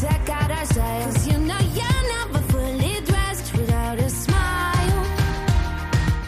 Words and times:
check 0.00 0.28
out 0.28 0.50
our 0.50 0.66
style. 0.66 1.04
'Cause 1.04 1.26
you 1.26 1.38
know 1.38 1.58
you're 1.74 2.02
never 2.18 2.40
fully 2.50 3.00
dressed 3.04 3.52
without 3.54 3.98
a 3.98 4.10
smile. 4.10 5.02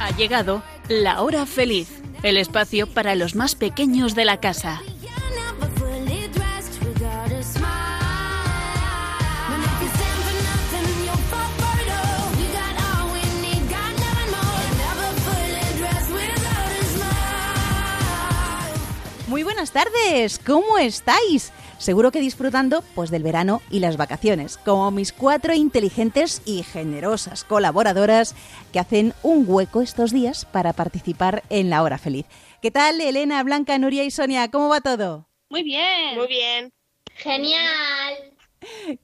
Ha 0.01 0.11
llegado 0.17 0.62
la 0.89 1.21
hora 1.23 1.46
feliz, 1.46 1.89
el 2.23 2.37
espacio 2.37 2.87
para 2.87 3.15
los 3.15 3.35
más 3.35 3.55
pequeños 3.55 4.15
de 4.15 4.25
la 4.25 4.39
casa. 4.39 4.81
Muy 19.28 19.42
buenas 19.42 19.70
tardes, 19.70 20.41
¿cómo 20.46 20.78
estáis? 20.78 21.52
Seguro 21.87 22.11
que 22.11 22.19
disfrutando 22.19 22.83
pues 22.97 23.11
del 23.13 23.23
verano 23.23 23.63
y 23.71 23.79
las 23.79 23.97
vacaciones, 23.97 24.57
como 24.57 24.91
mis 24.91 25.13
cuatro 25.13 25.55
inteligentes 25.55 26.43
y 26.45 26.65
generosas 26.65 27.45
colaboradoras 27.45 28.35
que 28.73 28.81
hacen 28.81 29.15
un 29.23 29.45
hueco 29.47 29.83
estos 29.83 30.11
días 30.11 30.47
para 30.47 30.73
participar 30.73 31.45
en 31.49 31.71
la 31.71 31.85
hora 31.85 31.97
feliz. 31.97 32.27
¿Qué 32.61 32.73
tal, 32.73 33.01
Elena, 33.01 33.41
Blanca, 33.45 33.79
Nuria 33.79 34.03
y 34.03 34.11
Sonia? 34.11 34.51
¿Cómo 34.51 34.69
va 34.69 34.80
todo? 34.80 35.29
Muy 35.49 35.63
bien. 35.63 36.17
Muy 36.17 36.27
bien. 36.27 36.73
Genial. 37.15 38.15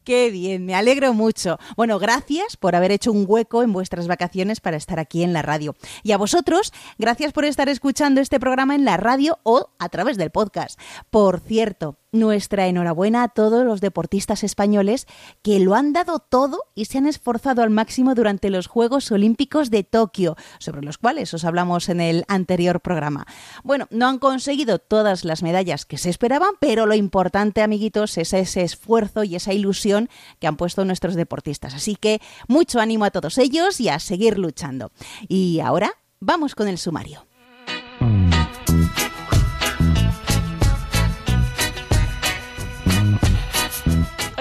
Qué 0.02 0.32
bien, 0.32 0.66
me 0.66 0.74
alegro 0.74 1.14
mucho. 1.14 1.60
Bueno, 1.76 2.00
gracias 2.00 2.56
por 2.56 2.74
haber 2.74 2.90
hecho 2.90 3.12
un 3.12 3.26
hueco 3.28 3.62
en 3.62 3.72
vuestras 3.72 4.08
vacaciones 4.08 4.60
para 4.60 4.76
estar 4.76 4.98
aquí 4.98 5.22
en 5.22 5.32
la 5.32 5.42
radio. 5.42 5.76
Y 6.02 6.10
a 6.10 6.18
vosotros, 6.18 6.72
gracias 6.98 7.32
por 7.32 7.44
estar 7.44 7.68
escuchando 7.68 8.20
este 8.20 8.40
programa 8.40 8.74
en 8.74 8.84
la 8.84 8.96
radio 8.96 9.38
o 9.44 9.70
a 9.78 9.88
través 9.88 10.16
del 10.16 10.30
podcast. 10.30 10.80
Por 11.10 11.38
cierto, 11.38 11.96
nuestra 12.12 12.66
enhorabuena 12.66 13.24
a 13.24 13.28
todos 13.28 13.64
los 13.64 13.80
deportistas 13.80 14.44
españoles 14.44 15.06
que 15.42 15.58
lo 15.58 15.74
han 15.74 15.92
dado 15.92 16.18
todo 16.18 16.64
y 16.74 16.84
se 16.84 16.98
han 16.98 17.06
esforzado 17.06 17.62
al 17.62 17.70
máximo 17.70 18.14
durante 18.14 18.50
los 18.50 18.66
Juegos 18.66 19.10
Olímpicos 19.10 19.70
de 19.70 19.82
Tokio, 19.82 20.36
sobre 20.58 20.82
los 20.82 20.98
cuales 20.98 21.32
os 21.34 21.44
hablamos 21.44 21.88
en 21.88 22.00
el 22.00 22.24
anterior 22.28 22.80
programa. 22.80 23.26
Bueno, 23.64 23.86
no 23.90 24.06
han 24.06 24.18
conseguido 24.18 24.78
todas 24.78 25.24
las 25.24 25.42
medallas 25.42 25.86
que 25.86 25.98
se 25.98 26.10
esperaban, 26.10 26.52
pero 26.60 26.86
lo 26.86 26.94
importante, 26.94 27.62
amiguitos, 27.62 28.18
es 28.18 28.32
ese 28.34 28.62
esfuerzo 28.62 29.24
y 29.24 29.36
esa 29.36 29.54
ilusión 29.54 30.08
que 30.38 30.46
han 30.46 30.56
puesto 30.56 30.84
nuestros 30.84 31.14
deportistas. 31.14 31.74
Así 31.74 31.96
que 31.96 32.20
mucho 32.46 32.80
ánimo 32.80 33.06
a 33.06 33.10
todos 33.10 33.38
ellos 33.38 33.80
y 33.80 33.88
a 33.88 33.98
seguir 33.98 34.38
luchando. 34.38 34.92
Y 35.28 35.60
ahora 35.60 35.94
vamos 36.20 36.54
con 36.54 36.68
el 36.68 36.78
sumario. 36.78 37.31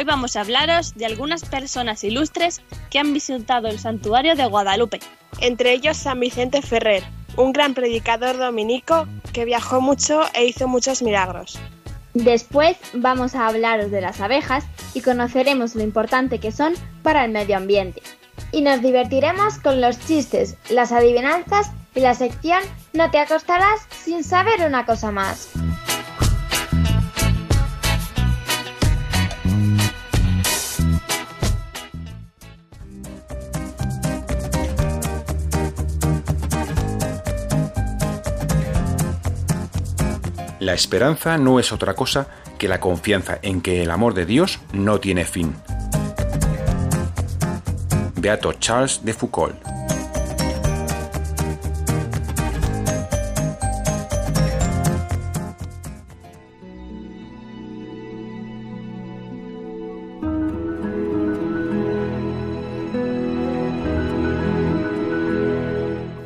Hoy 0.01 0.05
vamos 0.05 0.35
a 0.35 0.41
hablaros 0.41 0.95
de 0.95 1.05
algunas 1.05 1.45
personas 1.45 2.03
ilustres 2.03 2.59
que 2.89 2.97
han 2.97 3.13
visitado 3.13 3.67
el 3.67 3.77
santuario 3.77 4.35
de 4.35 4.47
Guadalupe. 4.47 4.99
Entre 5.41 5.73
ellos 5.73 5.95
San 5.95 6.19
Vicente 6.19 6.63
Ferrer, 6.63 7.03
un 7.37 7.53
gran 7.53 7.75
predicador 7.75 8.35
dominico 8.39 9.07
que 9.31 9.45
viajó 9.45 9.79
mucho 9.79 10.23
e 10.33 10.47
hizo 10.47 10.67
muchos 10.67 11.03
milagros. 11.03 11.59
Después 12.15 12.77
vamos 12.93 13.35
a 13.35 13.45
hablaros 13.45 13.91
de 13.91 14.01
las 14.01 14.21
abejas 14.21 14.65
y 14.95 15.01
conoceremos 15.01 15.75
lo 15.75 15.83
importante 15.83 16.39
que 16.39 16.51
son 16.51 16.73
para 17.03 17.23
el 17.23 17.31
medio 17.31 17.55
ambiente. 17.57 18.01
Y 18.51 18.61
nos 18.61 18.81
divertiremos 18.81 19.59
con 19.59 19.81
los 19.81 19.99
chistes, 19.99 20.57
las 20.71 20.91
adivinanzas 20.91 21.69
y 21.93 21.99
la 21.99 22.15
sección 22.15 22.63
No 22.93 23.11
te 23.11 23.19
acostarás 23.19 23.81
sin 24.03 24.23
saber 24.23 24.65
una 24.65 24.83
cosa 24.87 25.11
más. 25.11 25.51
La 40.61 40.75
esperanza 40.75 41.39
no 41.39 41.59
es 41.59 41.71
otra 41.71 41.95
cosa 41.95 42.27
que 42.59 42.67
la 42.67 42.79
confianza 42.79 43.39
en 43.41 43.61
que 43.61 43.81
el 43.81 43.89
amor 43.89 44.13
de 44.13 44.27
Dios 44.27 44.59
no 44.73 44.99
tiene 44.99 45.25
fin. 45.25 45.55
Beato 48.17 48.53
Charles 48.53 49.03
de 49.03 49.11
Foucault. 49.15 49.55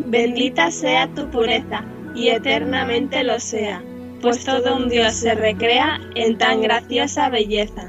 Bendita 0.08 0.70
sea 0.72 1.08
tu 1.16 1.30
pureza, 1.30 1.86
y 2.14 2.28
eternamente 2.28 3.24
lo 3.24 3.40
sea, 3.40 3.82
pues 4.22 4.44
todo 4.44 4.76
un 4.76 4.90
Dios 4.90 5.14
se 5.14 5.36
recrea 5.36 6.00
en 6.16 6.38
tan 6.38 6.62
graciosa 6.62 7.30
belleza. 7.30 7.88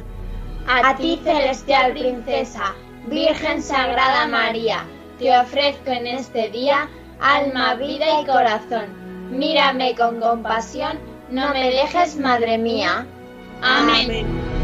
A 0.67 0.97
ti, 0.97 1.21
celestial 1.23 1.93
princesa, 1.93 2.75
Virgen 3.07 3.63
Sagrada 3.63 4.27
María, 4.27 4.85
te 5.19 5.37
ofrezco 5.37 5.91
en 5.91 6.07
este 6.07 6.51
día 6.51 6.89
alma, 7.21 7.75
vida 7.75 8.21
y 8.21 8.27
corazón. 8.27 8.87
Mírame 9.31 9.95
con 9.95 10.21
compasión, 10.21 10.99
no 11.31 11.53
me 11.53 11.71
dejes, 11.71 12.17
Madre 12.17 12.59
mía. 12.59 13.07
Amén. 13.63 14.56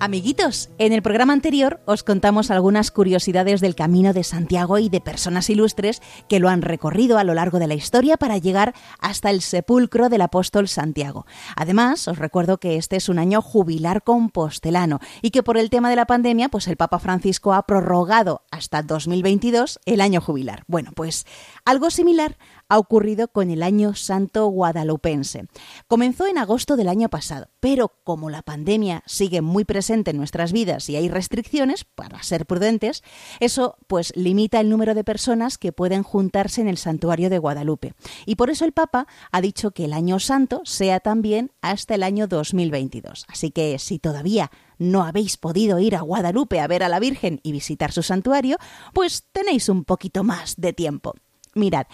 Amiguitos, 0.00 0.70
en 0.78 0.92
el 0.92 1.02
programa 1.02 1.32
anterior 1.32 1.80
os 1.84 2.04
contamos 2.04 2.52
algunas 2.52 2.92
curiosidades 2.92 3.60
del 3.60 3.74
Camino 3.74 4.12
de 4.12 4.22
Santiago 4.22 4.78
y 4.78 4.88
de 4.88 5.00
personas 5.00 5.50
ilustres 5.50 6.00
que 6.28 6.38
lo 6.38 6.48
han 6.48 6.62
recorrido 6.62 7.18
a 7.18 7.24
lo 7.24 7.34
largo 7.34 7.58
de 7.58 7.66
la 7.66 7.74
historia 7.74 8.16
para 8.16 8.38
llegar 8.38 8.74
hasta 9.00 9.30
el 9.30 9.40
sepulcro 9.40 10.08
del 10.08 10.20
apóstol 10.20 10.68
Santiago. 10.68 11.26
Además, 11.56 12.06
os 12.06 12.16
recuerdo 12.16 12.58
que 12.58 12.76
este 12.76 12.94
es 12.94 13.08
un 13.08 13.18
año 13.18 13.42
jubilar 13.42 14.04
compostelano 14.04 15.00
y 15.20 15.32
que 15.32 15.42
por 15.42 15.58
el 15.58 15.68
tema 15.68 15.90
de 15.90 15.96
la 15.96 16.06
pandemia, 16.06 16.48
pues 16.48 16.68
el 16.68 16.76
Papa 16.76 17.00
Francisco 17.00 17.52
ha 17.52 17.66
prorrogado 17.66 18.42
hasta 18.52 18.84
2022 18.84 19.80
el 19.84 20.00
año 20.00 20.20
jubilar. 20.20 20.62
Bueno, 20.68 20.92
pues 20.94 21.26
algo 21.64 21.90
similar 21.90 22.38
ha 22.68 22.78
ocurrido 22.78 23.28
con 23.28 23.50
el 23.50 23.62
Año 23.62 23.94
Santo 23.94 24.46
Guadalupense. 24.46 25.46
Comenzó 25.86 26.26
en 26.26 26.38
agosto 26.38 26.76
del 26.76 26.88
año 26.88 27.08
pasado, 27.08 27.48
pero 27.60 27.94
como 28.04 28.30
la 28.30 28.42
pandemia 28.42 29.02
sigue 29.06 29.40
muy 29.40 29.64
presente 29.64 30.10
en 30.10 30.18
nuestras 30.18 30.52
vidas 30.52 30.88
y 30.88 30.96
hay 30.96 31.08
restricciones 31.08 31.84
para 31.84 32.22
ser 32.22 32.46
prudentes, 32.46 33.02
eso 33.40 33.76
pues 33.86 34.12
limita 34.16 34.60
el 34.60 34.68
número 34.68 34.94
de 34.94 35.04
personas 35.04 35.58
que 35.58 35.72
pueden 35.72 36.02
juntarse 36.02 36.60
en 36.60 36.68
el 36.68 36.76
santuario 36.76 37.30
de 37.30 37.38
Guadalupe. 37.38 37.94
Y 38.26 38.36
por 38.36 38.50
eso 38.50 38.64
el 38.64 38.72
Papa 38.72 39.06
ha 39.32 39.40
dicho 39.40 39.70
que 39.70 39.86
el 39.86 39.92
Año 39.92 40.18
Santo 40.18 40.62
sea 40.64 41.00
también 41.00 41.52
hasta 41.60 41.94
el 41.94 42.02
año 42.02 42.26
2022. 42.26 43.24
Así 43.28 43.50
que 43.50 43.78
si 43.78 43.98
todavía 43.98 44.50
no 44.78 45.04
habéis 45.04 45.36
podido 45.36 45.78
ir 45.78 45.96
a 45.96 46.02
Guadalupe 46.02 46.60
a 46.60 46.66
ver 46.66 46.82
a 46.82 46.88
la 46.88 47.00
Virgen 47.00 47.40
y 47.42 47.52
visitar 47.52 47.92
su 47.92 48.02
santuario, 48.02 48.56
pues 48.92 49.24
tenéis 49.32 49.68
un 49.68 49.84
poquito 49.84 50.24
más 50.24 50.54
de 50.56 50.72
tiempo. 50.72 51.14
Mirad, 51.54 51.86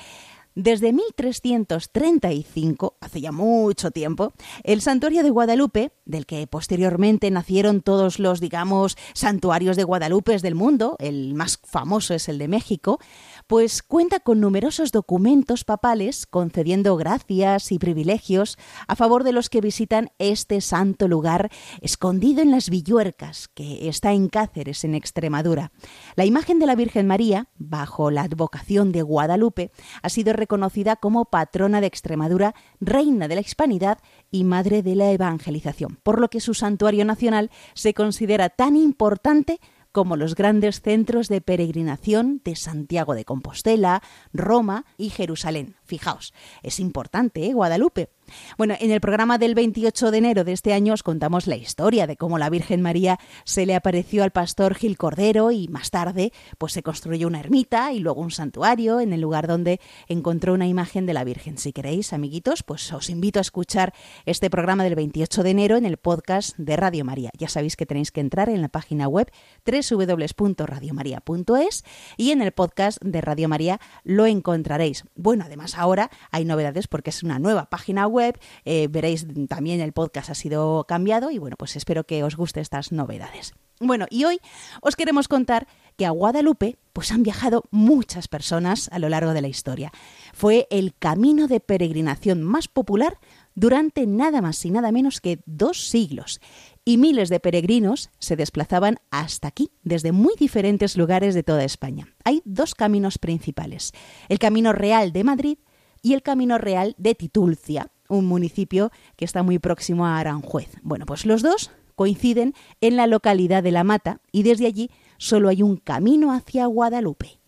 desde 0.55 0.93
1335, 0.93 2.97
hace 3.01 3.21
ya 3.21 3.33
mucho 3.33 3.91
tiempo, 3.91 4.33
el 4.63 4.83
santuario 4.83 5.23
de 5.23 5.31
Guadalupe, 5.31 5.93
del 6.05 6.27
que 6.27 6.47
posteriormente 6.47 7.31
nacieron 7.31 7.81
todos 7.81 8.19
los, 8.19 8.41
digamos, 8.41 8.99
santuarios 9.15 9.77
de 9.77 9.85
Guadalupe 9.85 10.35
del 10.43 10.55
mundo, 10.55 10.97
el 10.99 11.35
más 11.35 11.59
famoso 11.63 12.15
es 12.15 12.29
el 12.29 12.39
de 12.39 12.49
México, 12.49 12.99
pues 13.47 13.83
cuenta 13.83 14.21
con 14.21 14.41
numerosos 14.41 14.91
documentos 14.91 15.65
papales 15.65 16.27
concediendo 16.27 16.97
gracias 16.97 17.73
y 17.73 17.79
privilegios 17.79 18.57
a 18.89 18.97
favor 18.97 19.25
de 19.25 19.33
los 19.33 19.51
que 19.51 19.61
visitan 19.61 20.11
este 20.19 20.61
santo 20.61 21.09
lugar 21.09 21.51
escondido 21.81 22.43
en 22.43 22.51
las 22.51 22.71
Villuercas, 22.71 23.49
que 23.49 23.89
está 23.89 24.13
en 24.13 24.29
Cáceres, 24.29 24.85
en 24.85 24.95
Extremadura. 24.95 25.73
La 26.17 26.25
imagen 26.25 26.59
de 26.59 26.67
la 26.67 26.75
Virgen 26.75 27.07
María, 27.07 27.49
bajo 27.57 28.11
la 28.11 28.23
advocación 28.23 28.93
de 28.93 29.03
Guadalupe, 29.03 29.71
ha 30.03 30.09
sido 30.09 30.33
reconocida 30.33 30.97
como 30.97 31.27
patrona 31.27 31.81
de 31.81 31.87
Extremadura, 31.87 32.55
reina 32.81 33.29
de 33.29 33.35
la 33.35 33.41
hispanidad 33.41 33.99
y 34.31 34.45
madre 34.45 34.83
de 34.83 34.95
la 34.95 35.11
evangelización, 35.11 35.99
por 36.03 36.21
lo 36.21 36.29
que 36.29 36.41
su 36.41 36.55
santuario 36.55 37.05
nacional 37.05 37.51
se 37.75 37.95
considera 37.95 38.49
tan 38.49 38.77
importante 38.77 39.61
como 39.95 40.17
los 40.17 40.35
grandes 40.35 40.81
centros 40.81 41.29
de 41.29 41.41
peregrinación 41.41 42.43
de 42.45 42.57
Santiago 42.57 43.15
de 43.15 43.25
Compostela, 43.25 44.03
Roma 44.33 44.87
y 44.99 45.11
Jerusalén. 45.11 45.77
Fijaos, 45.85 46.35
es 46.65 46.81
importante, 46.81 47.47
¿eh? 47.47 47.55
Guadalupe. 47.55 48.11
Bueno, 48.59 48.75
en 48.79 48.91
el 48.91 49.01
programa 49.01 49.39
del 49.39 49.55
28 49.55 50.11
de 50.11 50.19
enero 50.19 50.45
de 50.45 50.53
este 50.53 50.73
año 50.73 50.95
os 50.95 51.03
contamos 51.03 51.47
la 51.47 51.57
historia 51.57 52.07
de 52.07 52.17
cómo 52.17 52.39
la 52.39 52.51
Virgen 52.51 52.83
María 52.83 53.19
se 53.45 53.67
le 53.67 53.75
apareció 53.75 54.25
al 54.25 54.31
pastor 54.31 54.75
Gil 54.75 54.97
Cordero 54.97 55.51
y 55.51 55.69
más 55.69 55.91
tarde 55.91 56.33
pues 56.59 56.73
se 56.73 56.83
construyó 56.83 57.27
una 57.27 57.41
ermita 57.41 57.93
y 57.93 58.01
luego 58.01 58.21
un 58.21 58.31
santuario 58.31 59.01
en 59.01 59.13
el 59.13 59.21
lugar 59.21 59.47
donde 59.47 59.81
encontró 60.09 60.55
una 60.55 60.67
imagen 60.67 61.07
de 61.07 61.15
la 61.15 61.25
Virgen. 61.25 61.59
Si 61.59 61.73
queréis, 61.73 62.13
amiguitos, 62.13 62.63
pues 62.63 62.93
os 62.93 63.11
invito 63.11 63.39
a 63.39 63.43
escuchar 63.43 63.93
este 64.27 64.51
programa 64.51 64.85
del 64.85 64.95
28 64.95 65.43
de 65.43 65.51
enero 65.51 65.77
en 65.77 65.85
el 65.85 65.97
podcast 65.97 66.57
de 66.57 66.77
Radio 66.77 67.05
María. 67.05 67.31
Ya 67.39 67.49
sabéis 67.49 67.77
que 67.77 67.87
tenéis 67.87 68.13
que 68.13 68.21
entrar 68.21 68.49
en 68.49 68.63
la 68.63 68.69
página 68.69 69.09
web 69.09 69.31
www.radiomaria.es 69.67 71.85
y 72.17 72.31
en 72.31 72.43
el 72.43 72.53
podcast 72.53 73.03
de 73.03 73.21
Radio 73.21 73.49
María 73.49 73.81
lo 74.03 74.27
encontraréis. 74.27 75.05
Bueno, 75.15 75.45
además 75.47 75.77
ahora 75.77 76.11
hay 76.31 76.45
novedades 76.45 76.89
porque 76.89 77.11
es 77.11 77.23
una 77.23 77.39
nueva 77.39 77.71
página 77.71 78.07
web, 78.07 78.14
eh, 78.21 78.89
veréis 78.91 79.27
también 79.49 79.81
el 79.81 79.93
podcast 79.93 80.31
ha 80.31 80.35
sido 80.35 80.85
cambiado 80.85 81.31
y 81.31 81.39
bueno, 81.39 81.57
pues 81.57 81.77
espero 81.77 82.05
que 82.05 82.25
os 82.25 82.37
guste 82.37 82.61
estas 82.61 82.93
novedades. 82.93 83.55
Bueno, 83.81 84.07
y 84.09 84.25
hoy 84.25 84.39
os 84.83 84.95
queremos 84.95 85.27
contar 85.27 85.67
que 85.97 86.07
a 86.07 86.11
Guadalupe 86.11 86.79
pues 86.93 87.11
han 87.11 87.25
viajado 87.25 87.65
muchas 87.71 88.29
personas 88.29 88.89
a 88.93 89.01
lo 89.01 89.09
largo 89.09 89.35
de 89.35 89.43
la 89.43 89.49
historia. 89.49 89.91
Fue 90.33 90.69
el 90.71 90.95
camino 90.95 91.49
de 91.49 91.59
peregrinación 91.59 92.43
más 92.43 92.69
popular 92.69 93.19
durante 93.57 94.07
nada 94.07 94.41
más 94.41 94.65
y 94.65 94.71
nada 94.71 94.93
menos 94.93 95.21
que 95.21 95.41
dos 95.47 95.89
siglos 95.89 96.41
y 96.85 96.99
miles 96.99 97.29
de 97.31 97.41
peregrinos 97.41 98.11
se 98.19 98.37
desplazaban 98.37 98.99
hasta 99.11 99.49
aquí, 99.49 99.73
desde 99.83 100.13
muy 100.13 100.35
diferentes 100.39 100.97
lugares 100.97 101.35
de 101.35 101.43
toda 101.43 101.65
España. 101.65 102.09
Hay 102.25 102.43
dos 102.45 102.75
caminos 102.75 103.19
principales, 103.19 103.93
el 104.29 104.39
Camino 104.39 104.73
Real 104.73 105.13
de 105.13 105.25
Madrid 105.25 105.59
y 106.03 106.13
el 106.15 106.23
Camino 106.23 106.59
Real 106.59 106.95
de 106.99 107.15
Titulcia, 107.15 107.91
un 108.15 108.27
municipio 108.27 108.91
que 109.17 109.25
está 109.25 109.43
muy 109.43 109.59
próximo 109.59 110.07
a 110.07 110.19
Aranjuez. 110.19 110.69
Bueno, 110.83 111.07
pues 111.07 111.27
los 111.27 111.43
dos 111.43 111.71
coinciden 111.95 112.55
en 112.81 112.97
la 112.97 113.07
localidad 113.07 113.63
de 113.63 113.73
La 113.73 113.85
Mata 113.85 114.21
y 114.33 114.43
desde 114.43 114.67
allí 114.67 114.91
solo 115.19 115.49
hay 115.49 115.63
un 115.63 115.77
camino 115.77 116.33
hacia 116.33 116.67
Guadalupe. 116.67 117.39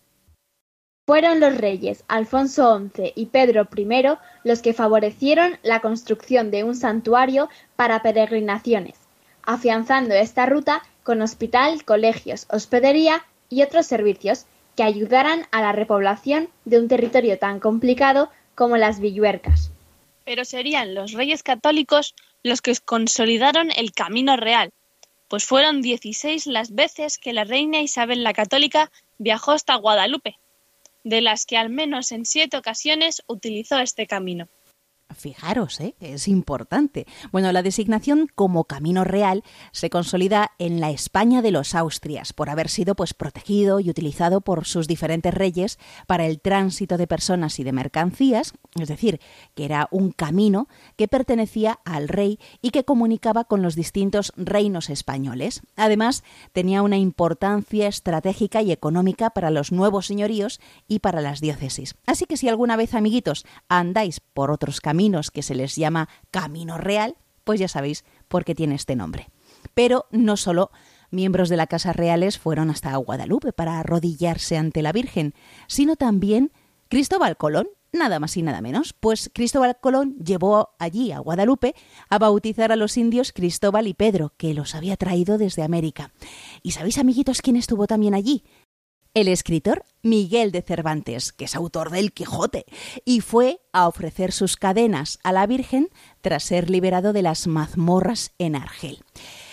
Fueron 1.07 1.41
los 1.41 1.57
reyes 1.57 2.05
Alfonso 2.09 2.81
XI 2.95 3.13
y 3.15 3.27
Pedro 3.27 3.69
I 3.77 3.89
los 4.45 4.61
que 4.61 4.75
favorecieron 4.75 5.59
la 5.63 5.81
construcción 5.81 6.51
de 6.51 6.65
un 6.65 6.75
santuario 6.75 7.49
para 7.77 8.03
peregrinaciones 8.03 9.07
afianzando 9.47 10.15
esta 10.15 10.45
ruta 10.45 10.83
con 11.03 11.23
hospital, 11.23 11.85
colegios, 11.85 12.47
hospedería 12.51 13.25
y 13.49 13.63
otros 13.63 13.87
servicios 13.87 14.45
que 14.75 14.83
ayudaran 14.83 15.47
a 15.53 15.63
la 15.63 15.73
repoblación 15.73 16.49
de 16.67 16.79
un 16.79 16.89
territorio 16.89 17.39
tan 17.39 17.61
complicado 17.61 18.29
como 18.55 18.77
las 18.77 19.01
Villuercas. 19.01 19.71
Pero 20.27 20.45
serían 20.45 20.95
los 20.95 21.13
reyes 21.13 21.45
católicos 21.45 22.15
los 22.43 22.61
que 22.61 22.75
consolidaron 22.85 23.71
el 23.71 23.93
camino 23.93 24.37
real, 24.37 24.73
pues 25.29 25.45
fueron 25.45 25.83
16 25.83 26.49
las 26.49 26.75
veces 26.75 27.17
que 27.17 27.33
la 27.33 27.45
reina 27.45 27.81
Isabel 27.81 28.25
la 28.25 28.33
Católica 28.33 28.91
viajó 29.19 29.53
hasta 29.53 29.77
Guadalupe, 29.77 30.37
de 31.05 31.21
las 31.21 31.47
que 31.47 31.57
al 31.57 31.71
menos 31.71 32.11
en 32.11 32.27
siete 32.27 32.57
ocasiones 32.57 33.23
utilizó 33.29 33.79
este 33.79 34.09
camino. 34.09 34.49
Fijaros, 35.17 35.81
¿eh? 35.81 35.95
es 36.01 36.29
importante. 36.29 37.07
Bueno, 37.33 37.51
la 37.53 37.63
designación 37.63 38.29
como 38.35 38.65
camino 38.65 39.03
real 39.03 39.43
se 39.73 39.91
consolida 39.91 40.53
en 40.59 40.81
la 40.81 40.91
España 40.91 41.43
de 41.43 41.51
los 41.51 41.75
Austrias, 41.75 42.33
por 42.33 42.51
haber 42.51 42.69
sido 42.69 42.95
pues 42.95 43.15
protegido 43.15 43.81
y 43.81 43.89
utilizado 43.89 44.43
por 44.43 44.67
sus 44.67 44.87
diferentes 44.87 45.33
reyes 45.33 45.79
para 46.07 46.27
el 46.27 46.41
tránsito 46.41 46.99
de 46.99 47.07
personas 47.07 47.59
y 47.59 47.65
de 47.65 47.73
mercancías, 47.73 48.53
es 48.79 48.89
decir, 48.89 49.21
que 49.55 49.65
era 49.65 49.89
un 49.91 50.13
camino 50.13 50.69
que 50.97 51.09
pertenecía 51.09 51.81
al 51.85 52.09
rey 52.09 52.39
y 52.61 52.71
que 52.71 52.85
comunicaba 52.85 53.45
con 53.45 53.63
los 53.63 53.75
distintos 53.75 54.33
reinos 54.37 54.91
españoles. 54.91 55.63
Además, 55.77 56.25
tenía 56.53 56.83
una 56.83 56.99
importancia 56.99 57.89
estratégica 57.89 58.63
y 58.63 58.73
económica 58.73 59.31
para 59.31 59.51
los 59.51 59.73
nuevos 59.73 60.07
señoríos 60.07 60.61
y 60.89 60.99
para 60.99 61.21
las 61.21 61.41
diócesis. 61.41 61.95
Así 62.07 62.27
que 62.27 62.37
si 62.37 62.49
alguna 62.49 62.77
vez, 62.77 62.95
amiguitos, 62.95 63.47
andáis 63.69 64.21
por 64.21 64.51
otros 64.51 64.81
que 65.33 65.43
se 65.43 65.55
les 65.55 65.77
llama 65.77 66.09
Camino 66.31 66.79
Real, 66.79 67.17
pues 67.45 67.61
ya 67.61 67.69
sabéis 67.69 68.05
por 68.29 68.45
qué 68.45 68.55
tiene 68.55 68.75
este 68.75 68.97
nombre. 68.97 69.31
Pero 69.75 70.07
no 70.11 70.37
solo 70.37 70.71
miembros 71.11 71.49
de 71.49 71.57
la 71.57 71.67
Casa 71.67 71.93
Reales 71.93 72.39
fueron 72.39 72.71
hasta 72.71 72.97
Guadalupe 72.97 73.53
para 73.53 73.79
arrodillarse 73.79 74.57
ante 74.57 74.83
la 74.83 74.93
Virgen, 74.93 75.35
sino 75.69 75.97
también 75.97 76.53
Cristóbal 76.89 77.37
Colón, 77.37 77.69
nada 77.93 78.21
más 78.21 78.37
y 78.37 78.43
nada 78.43 78.61
menos, 78.61 78.93
pues 78.93 79.31
Cristóbal 79.33 79.79
Colón 79.81 80.17
llevó 80.19 80.71
allí 80.79 81.13
a 81.13 81.19
Guadalupe 81.19 81.75
a 82.09 82.19
bautizar 82.19 82.73
a 82.73 82.77
los 82.77 82.97
indios 82.97 83.33
Cristóbal 83.33 83.87
y 83.87 83.95
Pedro, 83.95 84.35
que 84.37 84.55
los 84.55 84.75
había 84.75 84.97
traído 84.97 85.39
desde 85.39 85.63
América. 85.63 86.13
¿Y 86.63 86.73
sabéis, 86.73 86.99
amiguitos, 86.99 87.43
quién 87.43 87.57
estuvo 87.57 87.87
también 87.87 88.15
allí? 88.15 88.45
El 89.17 89.29
escritor 89.29 89.87
Miguel 90.03 90.53
de 90.53 90.61
Cervantes, 90.61 91.33
que 91.33 91.47
es 91.47 91.57
autor 91.57 91.91
del 91.91 92.13
Quijote, 92.13 92.67
y 93.07 93.23
fue 93.23 93.63
a 93.73 93.89
ofrecer 93.89 94.31
sus 94.31 94.57
cadenas 94.57 95.19
a 95.25 95.33
la 95.33 95.47
Virgen 95.47 95.89
tras 96.21 96.45
ser 96.45 96.69
liberado 96.69 97.15
de 97.15 97.23
las 97.23 97.47
mazmorras 97.47 98.33
en 98.37 98.57
Argel. 98.57 99.03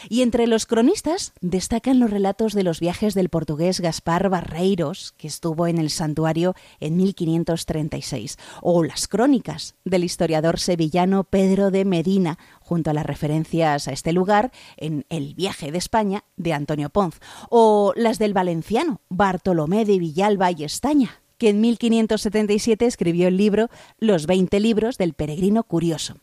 Y 0.09 0.21
entre 0.21 0.47
los 0.47 0.65
cronistas 0.65 1.33
destacan 1.41 1.99
los 1.99 2.09
relatos 2.09 2.53
de 2.53 2.63
los 2.63 2.79
viajes 2.79 3.13
del 3.13 3.29
portugués 3.29 3.79
Gaspar 3.79 4.29
Barreiros, 4.29 5.13
que 5.17 5.27
estuvo 5.27 5.67
en 5.67 5.77
el 5.77 5.89
santuario 5.89 6.55
en 6.79 6.97
1536, 6.97 8.37
o 8.61 8.83
las 8.83 9.07
crónicas 9.07 9.75
del 9.85 10.03
historiador 10.03 10.59
sevillano 10.59 11.23
Pedro 11.23 11.71
de 11.71 11.85
Medina, 11.85 12.37
junto 12.59 12.89
a 12.89 12.93
las 12.93 13.05
referencias 13.05 13.87
a 13.87 13.91
este 13.91 14.13
lugar 14.13 14.51
en 14.77 15.05
El 15.09 15.35
viaje 15.35 15.71
de 15.71 15.77
España 15.77 16.23
de 16.37 16.53
Antonio 16.53 16.89
Ponz, 16.89 17.19
o 17.49 17.93
las 17.95 18.19
del 18.19 18.33
valenciano 18.33 19.01
Bartolomé 19.09 19.85
de 19.85 19.99
Villalba 19.99 20.51
y 20.51 20.63
Estaña, 20.63 21.21
que 21.37 21.49
en 21.49 21.61
1577 21.61 22.85
escribió 22.85 23.27
el 23.27 23.37
libro 23.37 23.69
Los 23.97 24.27
veinte 24.27 24.59
libros 24.59 24.97
del 24.97 25.13
peregrino 25.13 25.63
curioso. 25.63 26.15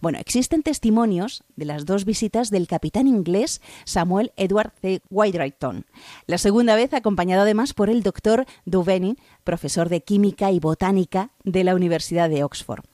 Bueno, 0.00 0.18
existen 0.18 0.62
testimonios 0.62 1.44
de 1.56 1.64
las 1.64 1.86
dos 1.86 2.04
visitas 2.04 2.50
del 2.50 2.66
capitán 2.66 3.06
inglés 3.06 3.60
Samuel 3.84 4.32
Edward 4.36 4.72
C. 4.80 5.00
Whiterighton, 5.10 5.86
la 6.26 6.38
segunda 6.38 6.76
vez 6.76 6.92
acompañado 6.94 7.42
además 7.42 7.74
por 7.74 7.90
el 7.90 8.02
doctor 8.02 8.46
Duvenin, 8.64 9.18
profesor 9.44 9.88
de 9.88 10.02
química 10.02 10.50
y 10.50 10.60
botánica 10.60 11.30
de 11.44 11.64
la 11.64 11.74
Universidad 11.74 12.28
de 12.28 12.44
Oxford. 12.44 12.84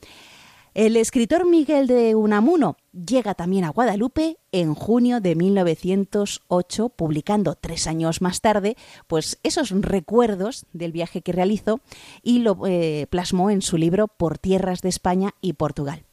El 0.79 0.97
escritor 0.97 1.45
Miguel 1.45 1.89
de 1.89 2.15
Unamuno 2.15 2.77
llega 2.93 3.35
también 3.35 3.65
a 3.65 3.71
Guadalupe 3.71 4.39
en 4.53 4.77
junio 4.77 5.21
de 5.21 5.35
1908, 5.35 6.91
publicando 6.91 7.57
tres 7.57 7.89
años 7.89 8.23
más 8.23 8.41
tarde, 8.41 8.77
pues 9.09 9.41
esos 9.43 9.71
recuerdos 9.73 10.67
del 10.73 10.93
viaje 10.93 11.21
que 11.21 11.33
realizó 11.33 11.81
y 12.23 12.39
lo 12.39 12.65
eh, 12.69 13.09
plasmó 13.11 13.51
en 13.51 13.61
su 13.61 13.77
libro 13.77 14.07
Por 14.07 14.39
tierras 14.39 14.81
de 14.81 14.91
España 14.91 15.35
y 15.41 15.55
Portugal. 15.55 16.05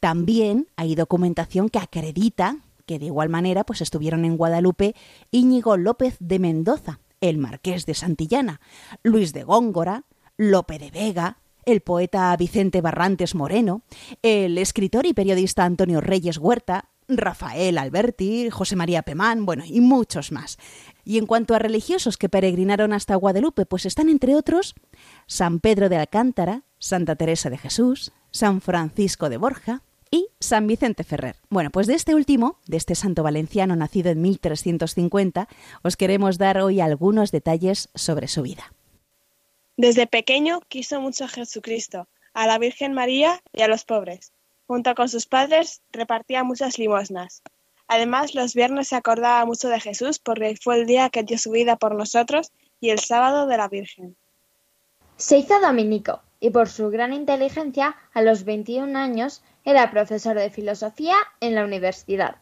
También 0.00 0.68
hay 0.76 0.94
documentación 0.94 1.68
que 1.68 1.80
acredita 1.80 2.60
que 2.86 2.98
de 2.98 3.04
igual 3.04 3.28
manera 3.28 3.64
pues 3.64 3.82
estuvieron 3.82 4.24
en 4.24 4.38
Guadalupe 4.38 4.94
Íñigo 5.32 5.76
López 5.76 6.16
de 6.18 6.38
Mendoza, 6.38 7.00
el 7.20 7.36
marqués 7.36 7.84
de 7.84 7.92
Santillana, 7.92 8.62
Luis 9.02 9.34
de 9.34 9.44
Góngora, 9.44 10.06
Lope 10.38 10.78
de 10.78 10.90
Vega, 10.90 11.43
el 11.66 11.80
poeta 11.80 12.36
Vicente 12.36 12.80
Barrantes 12.80 13.34
Moreno, 13.34 13.82
el 14.22 14.58
escritor 14.58 15.06
y 15.06 15.14
periodista 15.14 15.64
Antonio 15.64 16.00
Reyes 16.00 16.38
Huerta, 16.38 16.90
Rafael 17.08 17.78
Alberti, 17.78 18.50
José 18.50 18.76
María 18.76 19.02
Pemán, 19.02 19.44
bueno, 19.44 19.64
y 19.66 19.80
muchos 19.80 20.32
más. 20.32 20.58
Y 21.04 21.18
en 21.18 21.26
cuanto 21.26 21.54
a 21.54 21.58
religiosos 21.58 22.16
que 22.16 22.28
peregrinaron 22.28 22.92
hasta 22.92 23.14
Guadalupe, 23.14 23.66
pues 23.66 23.86
están 23.86 24.08
entre 24.08 24.34
otros 24.34 24.74
San 25.26 25.60
Pedro 25.60 25.88
de 25.88 25.96
Alcántara, 25.96 26.62
Santa 26.78 27.16
Teresa 27.16 27.50
de 27.50 27.58
Jesús, 27.58 28.12
San 28.30 28.60
Francisco 28.60 29.28
de 29.28 29.36
Borja 29.36 29.82
y 30.10 30.28
San 30.40 30.66
Vicente 30.66 31.04
Ferrer. 31.04 31.36
Bueno, 31.50 31.70
pues 31.70 31.86
de 31.86 31.94
este 31.94 32.14
último, 32.14 32.58
de 32.66 32.76
este 32.76 32.94
santo 32.94 33.22
valenciano 33.22 33.76
nacido 33.76 34.10
en 34.10 34.22
1350, 34.22 35.48
os 35.82 35.96
queremos 35.96 36.38
dar 36.38 36.58
hoy 36.58 36.80
algunos 36.80 37.32
detalles 37.32 37.90
sobre 37.94 38.28
su 38.28 38.42
vida. 38.42 38.72
Desde 39.76 40.06
pequeño 40.06 40.60
quiso 40.68 41.00
mucho 41.00 41.24
a 41.24 41.28
Jesucristo, 41.28 42.06
a 42.32 42.46
la 42.46 42.58
Virgen 42.58 42.92
María 42.92 43.42
y 43.52 43.62
a 43.62 43.68
los 43.68 43.84
pobres. 43.84 44.32
Junto 44.66 44.94
con 44.94 45.08
sus 45.08 45.26
padres 45.26 45.82
repartía 45.92 46.44
muchas 46.44 46.78
limosnas. 46.78 47.42
Además, 47.88 48.34
los 48.34 48.54
viernes 48.54 48.88
se 48.88 48.96
acordaba 48.96 49.44
mucho 49.44 49.68
de 49.68 49.80
Jesús 49.80 50.18
porque 50.18 50.56
fue 50.62 50.80
el 50.80 50.86
día 50.86 51.10
que 51.10 51.22
dio 51.22 51.38
su 51.38 51.50
vida 51.50 51.76
por 51.76 51.94
nosotros 51.94 52.52
y 52.80 52.90
el 52.90 53.00
sábado 53.00 53.46
de 53.46 53.56
la 53.56 53.68
Virgen. 53.68 54.16
Se 55.16 55.38
hizo 55.38 55.60
dominico 55.60 56.22
y 56.40 56.50
por 56.50 56.68
su 56.68 56.90
gran 56.90 57.12
inteligencia, 57.12 57.96
a 58.12 58.22
los 58.22 58.44
21 58.44 58.98
años, 58.98 59.42
era 59.64 59.90
profesor 59.90 60.36
de 60.36 60.50
filosofía 60.50 61.16
en 61.40 61.54
la 61.54 61.64
universidad. 61.64 62.36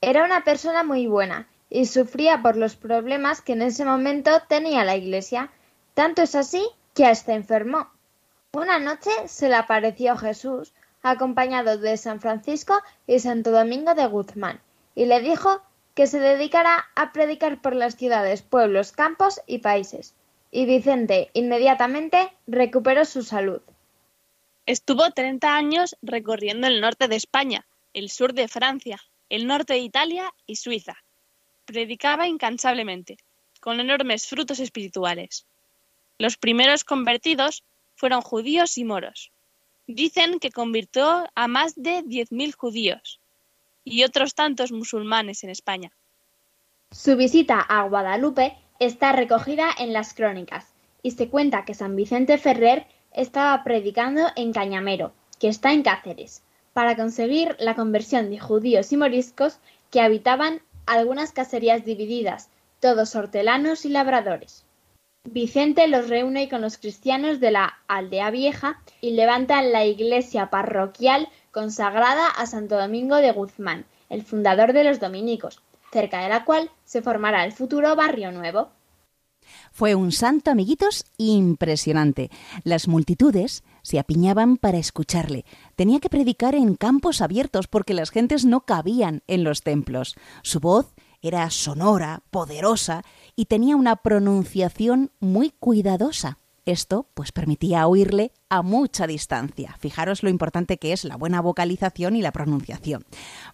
Era 0.00 0.24
una 0.24 0.44
persona 0.44 0.84
muy 0.84 1.06
buena 1.06 1.48
y 1.68 1.86
sufría 1.86 2.42
por 2.42 2.56
los 2.56 2.76
problemas 2.76 3.40
que 3.42 3.52
en 3.52 3.62
ese 3.62 3.84
momento 3.84 4.30
tenía 4.48 4.84
la 4.84 4.96
Iglesia 4.96 5.50
tanto 5.96 6.20
es 6.20 6.34
así 6.34 6.62
que 6.94 7.06
hasta 7.06 7.32
enfermó. 7.32 7.90
Una 8.52 8.78
noche 8.78 9.10
se 9.28 9.48
le 9.48 9.54
apareció 9.54 10.14
Jesús 10.18 10.74
acompañado 11.02 11.78
de 11.78 11.96
San 11.96 12.20
Francisco 12.20 12.82
y 13.06 13.18
Santo 13.18 13.50
Domingo 13.50 13.94
de 13.94 14.04
Guzmán, 14.04 14.60
y 14.94 15.06
le 15.06 15.20
dijo 15.20 15.62
que 15.94 16.06
se 16.06 16.18
dedicara 16.18 16.84
a 16.96 17.14
predicar 17.14 17.62
por 17.62 17.74
las 17.74 17.96
ciudades, 17.96 18.42
pueblos, 18.42 18.92
campos 18.92 19.40
y 19.46 19.60
países. 19.60 20.14
Y 20.50 20.66
Vicente 20.66 21.30
inmediatamente 21.32 22.30
recuperó 22.46 23.06
su 23.06 23.22
salud. 23.22 23.62
Estuvo 24.66 25.10
30 25.10 25.56
años 25.56 25.96
recorriendo 26.02 26.66
el 26.66 26.82
norte 26.82 27.08
de 27.08 27.16
España, 27.16 27.66
el 27.94 28.10
sur 28.10 28.34
de 28.34 28.48
Francia, 28.48 29.00
el 29.30 29.46
norte 29.46 29.72
de 29.72 29.78
Italia 29.78 30.34
y 30.44 30.56
Suiza. 30.56 30.96
Predicaba 31.64 32.28
incansablemente, 32.28 33.16
con 33.60 33.80
enormes 33.80 34.26
frutos 34.26 34.60
espirituales. 34.60 35.46
Los 36.18 36.36
primeros 36.36 36.84
convertidos 36.84 37.64
fueron 37.94 38.22
judíos 38.22 38.78
y 38.78 38.84
moros. 38.84 39.32
Dicen 39.86 40.40
que 40.40 40.50
convirtió 40.50 41.26
a 41.34 41.48
más 41.48 41.74
de 41.76 42.02
10.000 42.02 42.54
judíos 42.54 43.20
y 43.84 44.02
otros 44.02 44.34
tantos 44.34 44.72
musulmanes 44.72 45.44
en 45.44 45.50
España. 45.50 45.92
Su 46.90 47.16
visita 47.16 47.60
a 47.60 47.86
Guadalupe 47.88 48.56
está 48.78 49.12
recogida 49.12 49.68
en 49.78 49.92
las 49.92 50.14
crónicas 50.14 50.72
y 51.02 51.12
se 51.12 51.28
cuenta 51.28 51.64
que 51.64 51.74
San 51.74 51.94
Vicente 51.96 52.38
Ferrer 52.38 52.86
estaba 53.12 53.62
predicando 53.62 54.28
en 54.36 54.52
Cañamero, 54.52 55.12
que 55.38 55.48
está 55.48 55.72
en 55.72 55.82
Cáceres, 55.82 56.42
para 56.72 56.96
conseguir 56.96 57.56
la 57.58 57.74
conversión 57.74 58.30
de 58.30 58.38
judíos 58.38 58.92
y 58.92 58.96
moriscos 58.96 59.58
que 59.90 60.00
habitaban 60.00 60.62
algunas 60.84 61.32
caserías 61.32 61.84
divididas, 61.84 62.50
todos 62.80 63.14
hortelanos 63.14 63.84
y 63.84 63.88
labradores. 63.88 64.65
Vicente 65.28 65.88
los 65.88 66.08
reúne 66.08 66.48
con 66.48 66.60
los 66.60 66.78
cristianos 66.78 67.40
de 67.40 67.50
la 67.50 67.78
aldea 67.88 68.30
vieja 68.30 68.80
y 69.00 69.10
levantan 69.10 69.72
la 69.72 69.84
iglesia 69.84 70.50
parroquial 70.50 71.28
consagrada 71.50 72.28
a 72.28 72.46
Santo 72.46 72.78
Domingo 72.78 73.16
de 73.16 73.32
Guzmán, 73.32 73.86
el 74.08 74.22
fundador 74.22 74.72
de 74.72 74.84
los 74.84 75.00
dominicos, 75.00 75.62
cerca 75.92 76.20
de 76.22 76.28
la 76.28 76.44
cual 76.44 76.70
se 76.84 77.02
formará 77.02 77.44
el 77.44 77.52
futuro 77.52 77.96
barrio 77.96 78.30
nuevo. 78.30 78.70
Fue 79.72 79.94
un 79.94 80.12
santo, 80.12 80.50
amiguitos, 80.50 81.04
impresionante. 81.18 82.30
Las 82.64 82.88
multitudes 82.88 83.64
se 83.82 83.98
apiñaban 83.98 84.56
para 84.56 84.78
escucharle. 84.78 85.44
Tenía 85.76 86.00
que 86.00 86.08
predicar 86.08 86.54
en 86.54 86.74
campos 86.74 87.20
abiertos 87.20 87.68
porque 87.68 87.94
las 87.94 88.10
gentes 88.10 88.44
no 88.44 88.62
cabían 88.62 89.22
en 89.26 89.44
los 89.44 89.62
templos. 89.62 90.16
Su 90.42 90.60
voz 90.60 90.94
era 91.28 91.50
sonora, 91.50 92.22
poderosa 92.30 93.02
y 93.34 93.46
tenía 93.46 93.76
una 93.76 93.96
pronunciación 93.96 95.10
muy 95.20 95.50
cuidadosa. 95.50 96.38
Esto 96.64 97.08
pues 97.14 97.30
permitía 97.30 97.86
oírle 97.86 98.32
a 98.48 98.62
mucha 98.62 99.06
distancia. 99.06 99.76
Fijaros 99.78 100.24
lo 100.24 100.30
importante 100.30 100.78
que 100.78 100.92
es 100.92 101.04
la 101.04 101.16
buena 101.16 101.40
vocalización 101.40 102.16
y 102.16 102.22
la 102.22 102.32
pronunciación. 102.32 103.04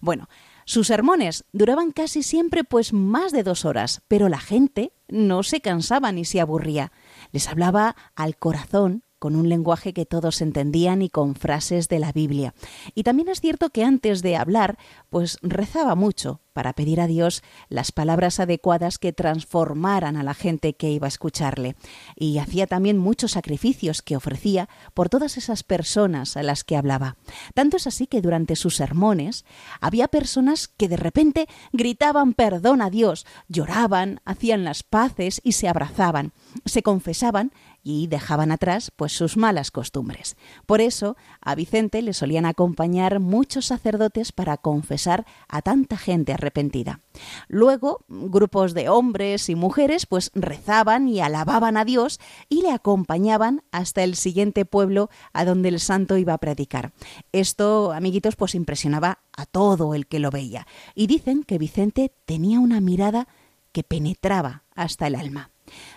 Bueno, 0.01 0.27
sus 0.65 0.87
sermones 0.87 1.45
duraban 1.51 1.91
casi 1.91 2.23
siempre 2.23 2.63
pues 2.63 2.91
más 2.91 3.31
de 3.31 3.43
dos 3.43 3.65
horas, 3.65 4.01
pero 4.07 4.29
la 4.29 4.39
gente 4.39 4.93
no 5.07 5.43
se 5.43 5.61
cansaba 5.61 6.11
ni 6.11 6.25
se 6.25 6.41
aburría. 6.41 6.91
Les 7.31 7.47
hablaba 7.47 7.95
al 8.15 8.37
corazón 8.37 9.03
con 9.23 9.37
un 9.37 9.47
lenguaje 9.47 9.93
que 9.93 10.05
todos 10.05 10.41
entendían 10.41 11.01
y 11.01 11.07
con 11.07 11.35
frases 11.35 11.87
de 11.87 11.97
la 11.97 12.11
Biblia. 12.11 12.53
Y 12.93 13.03
también 13.03 13.29
es 13.29 13.39
cierto 13.39 13.69
que 13.69 13.85
antes 13.85 14.21
de 14.21 14.35
hablar, 14.35 14.77
pues 15.09 15.37
rezaba 15.41 15.95
mucho 15.95 16.41
para 16.51 16.73
pedir 16.73 16.99
a 16.99 17.07
Dios 17.07 17.41
las 17.69 17.93
palabras 17.93 18.41
adecuadas 18.41 18.97
que 18.97 19.13
transformaran 19.13 20.17
a 20.17 20.23
la 20.23 20.33
gente 20.33 20.73
que 20.73 20.91
iba 20.91 21.07
a 21.07 21.09
escucharle. 21.09 21.77
Y 22.17 22.37
hacía 22.37 22.67
también 22.67 22.97
muchos 22.97 23.31
sacrificios 23.31 24.01
que 24.01 24.17
ofrecía 24.17 24.67
por 24.93 25.07
todas 25.07 25.37
esas 25.37 25.63
personas 25.63 26.35
a 26.35 26.43
las 26.43 26.65
que 26.65 26.75
hablaba. 26.75 27.15
Tanto 27.53 27.77
es 27.77 27.87
así 27.87 28.07
que 28.07 28.21
durante 28.21 28.57
sus 28.57 28.75
sermones 28.75 29.45
había 29.79 30.09
personas 30.09 30.67
que 30.67 30.89
de 30.89 30.97
repente 30.97 31.47
gritaban 31.71 32.33
perdón 32.33 32.81
a 32.81 32.89
Dios, 32.89 33.25
lloraban, 33.47 34.19
hacían 34.25 34.65
las 34.65 34.83
paces 34.83 35.39
y 35.45 35.53
se 35.53 35.69
abrazaban, 35.69 36.33
se 36.65 36.83
confesaban 36.83 37.53
y 37.83 38.07
dejaban 38.07 38.51
atrás 38.51 38.91
pues 38.95 39.11
sus 39.11 39.37
malas 39.37 39.71
costumbres. 39.71 40.37
Por 40.65 40.81
eso 40.81 41.17
a 41.41 41.55
Vicente 41.55 42.01
le 42.01 42.13
solían 42.13 42.45
acompañar 42.45 43.19
muchos 43.19 43.65
sacerdotes 43.65 44.31
para 44.31 44.57
confesar 44.57 45.25
a 45.47 45.61
tanta 45.61 45.97
gente 45.97 46.33
arrepentida. 46.33 47.01
Luego, 47.47 48.05
grupos 48.07 48.73
de 48.73 48.89
hombres 48.89 49.49
y 49.49 49.55
mujeres 49.55 50.05
pues 50.05 50.31
rezaban 50.33 51.07
y 51.07 51.19
alababan 51.19 51.77
a 51.77 51.85
Dios 51.85 52.19
y 52.49 52.61
le 52.61 52.71
acompañaban 52.71 53.63
hasta 53.71 54.03
el 54.03 54.15
siguiente 54.15 54.65
pueblo 54.65 55.09
a 55.33 55.45
donde 55.45 55.69
el 55.69 55.79
santo 55.79 56.17
iba 56.17 56.33
a 56.33 56.37
predicar. 56.37 56.93
Esto, 57.31 57.91
amiguitos, 57.91 58.35
pues 58.35 58.55
impresionaba 58.55 59.19
a 59.35 59.45
todo 59.45 59.93
el 59.93 60.07
que 60.07 60.19
lo 60.19 60.31
veía. 60.31 60.67
Y 60.95 61.07
dicen 61.07 61.43
que 61.43 61.57
Vicente 61.57 62.13
tenía 62.25 62.59
una 62.59 62.79
mirada 62.79 63.27
que 63.71 63.83
penetraba 63.83 64.63
hasta 64.75 65.07
el 65.07 65.15
alma. 65.15 65.52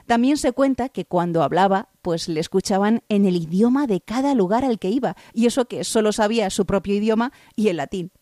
También 0.07 0.37
se 0.37 0.53
cuenta 0.53 0.89
que 0.89 1.05
cuando 1.05 1.43
hablaba, 1.43 1.89
pues 2.01 2.29
le 2.29 2.41
escuchaban 2.41 3.03
en 3.09 3.27
el 3.27 3.37
idioma 3.37 3.87
de 3.87 4.01
cada 4.01 4.35
lugar 4.35 4.65
al 4.65 4.79
que 4.79 4.91
iba, 4.91 5.17
y 5.33 5.47
eso 5.47 5.67
que 5.67 5.85
solo 5.85 6.13
sabía 6.13 6.51
su 6.51 6.65
propio 6.65 6.95
idioma 6.95 7.33
y 7.57 7.69
el 7.69 7.79
latín. 7.79 8.13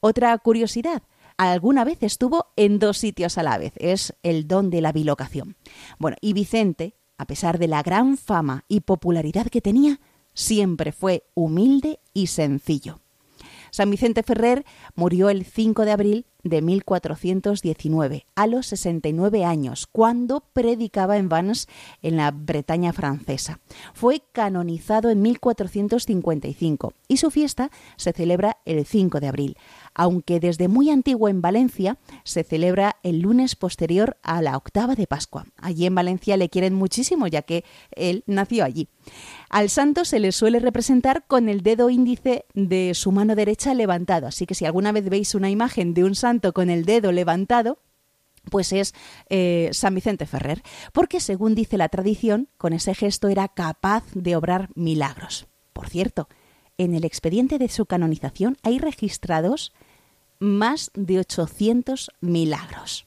Otra 0.00 0.36
curiosidad, 0.38 1.02
alguna 1.36 1.84
vez 1.84 2.02
estuvo 2.02 2.46
en 2.56 2.78
dos 2.78 2.98
sitios 2.98 3.38
a 3.38 3.42
la 3.42 3.58
vez, 3.58 3.72
es 3.76 4.14
el 4.22 4.46
don 4.46 4.70
de 4.70 4.82
la 4.82 4.92
bilocación. 4.92 5.56
Bueno, 5.98 6.16
y 6.20 6.34
Vicente, 6.34 6.94
a 7.16 7.26
pesar 7.26 7.58
de 7.58 7.68
la 7.68 7.82
gran 7.82 8.16
fama 8.16 8.64
y 8.68 8.80
popularidad 8.80 9.46
que 9.46 9.60
tenía, 9.60 10.00
siempre 10.34 10.92
fue 10.92 11.24
humilde 11.34 12.00
y 12.12 12.28
sencillo. 12.28 13.01
San 13.72 13.90
Vicente 13.90 14.22
Ferrer 14.22 14.66
murió 14.94 15.30
el 15.30 15.46
5 15.46 15.86
de 15.86 15.92
abril 15.92 16.26
de 16.42 16.60
1419, 16.60 18.26
a 18.34 18.46
los 18.46 18.66
69 18.66 19.46
años, 19.46 19.86
cuando 19.90 20.44
predicaba 20.52 21.16
en 21.16 21.30
Vannes, 21.30 21.68
en 22.02 22.16
la 22.16 22.30
Bretaña 22.32 22.92
francesa. 22.92 23.60
Fue 23.94 24.22
canonizado 24.32 25.08
en 25.08 25.22
1455 25.22 26.92
y 27.08 27.16
su 27.16 27.30
fiesta 27.30 27.70
se 27.96 28.12
celebra 28.12 28.58
el 28.66 28.84
5 28.84 29.20
de 29.20 29.28
abril, 29.28 29.56
aunque 29.94 30.40
desde 30.40 30.68
muy 30.68 30.90
antiguo 30.90 31.28
en 31.28 31.40
Valencia 31.40 31.98
se 32.24 32.44
celebra 32.44 32.96
el 33.02 33.20
lunes 33.20 33.56
posterior 33.56 34.16
a 34.22 34.42
la 34.42 34.56
octava 34.56 34.94
de 34.94 35.06
Pascua. 35.06 35.46
Allí 35.56 35.86
en 35.86 35.94
Valencia 35.94 36.36
le 36.36 36.48
quieren 36.48 36.74
muchísimo, 36.74 37.26
ya 37.26 37.42
que 37.42 37.64
él 37.92 38.24
nació 38.26 38.64
allí. 38.64 38.88
Al 39.50 39.68
santo 39.68 40.04
se 40.04 40.18
le 40.18 40.32
suele 40.32 40.60
representar 40.60 41.26
con 41.26 41.48
el 41.48 41.62
dedo 41.62 41.90
índice 41.90 42.46
de 42.54 42.92
su 42.94 43.12
mano 43.12 43.34
derecha 43.34 43.74
levantado, 43.74 44.26
así 44.26 44.46
que 44.46 44.54
si 44.54 44.64
alguna 44.64 44.92
vez 44.92 45.08
veis 45.08 45.34
una 45.34 45.50
imagen 45.50 45.94
de 45.94 46.04
un 46.04 46.14
santo 46.14 46.52
con 46.52 46.70
el 46.70 46.84
dedo 46.84 47.12
levantado, 47.12 47.78
pues 48.50 48.72
es 48.72 48.94
eh, 49.28 49.70
San 49.72 49.94
Vicente 49.94 50.26
Ferrer, 50.26 50.62
porque 50.92 51.20
según 51.20 51.54
dice 51.54 51.78
la 51.78 51.88
tradición, 51.88 52.48
con 52.58 52.72
ese 52.72 52.94
gesto 52.94 53.28
era 53.28 53.48
capaz 53.48 54.04
de 54.14 54.36
obrar 54.36 54.68
milagros. 54.74 55.46
Por 55.72 55.88
cierto, 55.88 56.28
en 56.78 56.94
el 56.94 57.04
expediente 57.04 57.58
de 57.58 57.68
su 57.68 57.86
canonización 57.86 58.56
hay 58.62 58.78
registrados 58.78 59.72
más 60.42 60.90
de 60.94 61.20
800 61.20 62.10
milagros. 62.20 63.06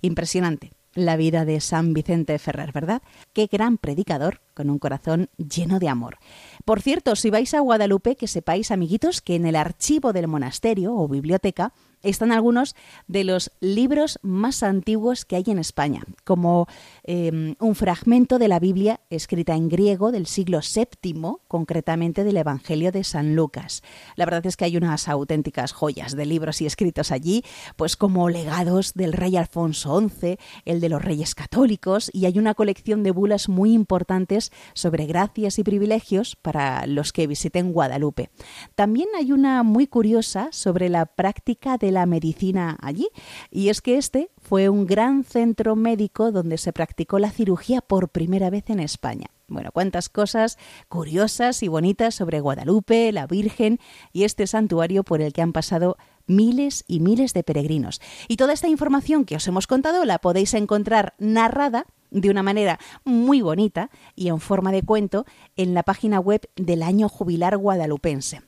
Impresionante 0.00 0.72
la 0.94 1.16
vida 1.16 1.44
de 1.44 1.60
San 1.60 1.92
Vicente 1.92 2.38
Ferrer, 2.38 2.72
¿verdad? 2.72 3.02
Qué 3.32 3.46
gran 3.46 3.78
predicador 3.78 4.40
con 4.54 4.70
un 4.70 4.78
corazón 4.78 5.28
lleno 5.36 5.78
de 5.78 5.88
amor. 5.88 6.18
Por 6.64 6.80
cierto, 6.80 7.14
si 7.14 7.30
vais 7.30 7.54
a 7.54 7.60
Guadalupe, 7.60 8.16
que 8.16 8.26
sepáis, 8.26 8.70
amiguitos, 8.70 9.20
que 9.20 9.36
en 9.36 9.46
el 9.46 9.56
archivo 9.56 10.12
del 10.12 10.26
monasterio 10.26 10.96
o 10.96 11.06
biblioteca 11.06 11.72
están 12.02 12.32
algunos 12.32 12.74
de 13.06 13.24
los 13.24 13.50
libros 13.60 14.18
más 14.22 14.62
antiguos 14.62 15.24
que 15.24 15.36
hay 15.36 15.44
en 15.46 15.58
España, 15.58 16.02
como 16.24 16.66
eh, 17.04 17.54
un 17.58 17.74
fragmento 17.74 18.38
de 18.38 18.48
la 18.48 18.58
Biblia 18.58 19.00
escrita 19.10 19.54
en 19.54 19.68
griego 19.68 20.12
del 20.12 20.26
siglo 20.26 20.60
VII, 20.60 21.36
concretamente 21.48 22.24
del 22.24 22.36
Evangelio 22.36 22.92
de 22.92 23.04
San 23.04 23.34
Lucas. 23.36 23.82
La 24.16 24.24
verdad 24.24 24.46
es 24.46 24.56
que 24.56 24.64
hay 24.64 24.76
unas 24.76 25.08
auténticas 25.08 25.72
joyas 25.72 26.16
de 26.16 26.26
libros 26.26 26.60
y 26.60 26.66
escritos 26.66 27.12
allí, 27.12 27.44
pues 27.76 27.96
como 27.96 28.28
legados 28.28 28.94
del 28.94 29.12
rey 29.12 29.36
Alfonso 29.36 30.00
XI, 30.00 30.38
el 30.64 30.80
de 30.80 30.88
los 30.88 31.02
reyes 31.02 31.34
católicos, 31.34 32.10
y 32.12 32.26
hay 32.26 32.38
una 32.38 32.54
colección 32.54 33.02
de 33.02 33.10
bulas 33.10 33.48
muy 33.48 33.72
importantes 33.72 34.52
sobre 34.74 35.06
gracias 35.06 35.58
y 35.58 35.64
privilegios 35.64 36.36
para 36.36 36.86
los 36.86 37.12
que 37.12 37.26
visiten 37.26 37.72
Guadalupe. 37.72 38.30
También 38.74 39.08
hay 39.18 39.32
una 39.32 39.62
muy 39.62 39.86
curiosa 39.86 40.48
sobre 40.52 40.88
la 40.88 41.06
práctica 41.06 41.76
de 41.76 41.89
la 41.90 42.06
medicina 42.06 42.78
allí, 42.80 43.08
y 43.50 43.68
es 43.68 43.80
que 43.80 43.98
este 43.98 44.30
fue 44.38 44.68
un 44.68 44.86
gran 44.86 45.24
centro 45.24 45.76
médico 45.76 46.32
donde 46.32 46.58
se 46.58 46.72
practicó 46.72 47.18
la 47.18 47.30
cirugía 47.30 47.80
por 47.80 48.08
primera 48.08 48.50
vez 48.50 48.70
en 48.70 48.80
España. 48.80 49.26
Bueno, 49.48 49.70
cuántas 49.72 50.08
cosas 50.08 50.58
curiosas 50.88 51.62
y 51.64 51.68
bonitas 51.68 52.14
sobre 52.14 52.40
Guadalupe, 52.40 53.10
la 53.10 53.26
Virgen 53.26 53.80
y 54.12 54.22
este 54.22 54.46
santuario 54.46 55.02
por 55.02 55.20
el 55.20 55.32
que 55.32 55.42
han 55.42 55.52
pasado 55.52 55.96
miles 56.26 56.84
y 56.86 57.00
miles 57.00 57.34
de 57.34 57.42
peregrinos. 57.42 58.00
Y 58.28 58.36
toda 58.36 58.52
esta 58.52 58.68
información 58.68 59.24
que 59.24 59.36
os 59.36 59.48
hemos 59.48 59.66
contado 59.66 60.04
la 60.04 60.20
podéis 60.20 60.54
encontrar 60.54 61.14
narrada 61.18 61.86
de 62.10 62.30
una 62.30 62.44
manera 62.44 62.78
muy 63.04 63.40
bonita 63.40 63.90
y 64.14 64.28
en 64.28 64.40
forma 64.40 64.70
de 64.70 64.82
cuento 64.82 65.26
en 65.56 65.74
la 65.74 65.82
página 65.82 66.20
web 66.20 66.48
del 66.54 66.82
Año 66.82 67.08
Jubilar 67.08 67.56
Guadalupense 67.56 68.42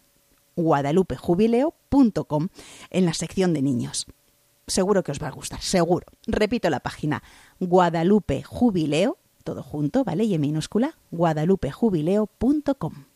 guadalupejubileo.com 0.57 2.49
en 2.91 3.05
la 3.05 3.15
sección 3.15 3.55
de 3.55 3.63
niños. 3.63 4.07
Seguro 4.67 5.03
que 5.03 5.13
os 5.13 5.23
va 5.23 5.29
a 5.29 5.33
gustar, 5.33 5.61
seguro. 5.61 6.07
Repito 6.27 6.71
la 6.71 6.81
página, 6.81 7.23
guadalupejubileo, 7.61 9.19
todo 9.45 9.63
junto, 9.63 10.05
¿vale? 10.05 10.25
Y 10.25 10.35
en 10.35 10.41
minúscula, 10.41 10.97
guadalupejubileo.com. 11.11 13.12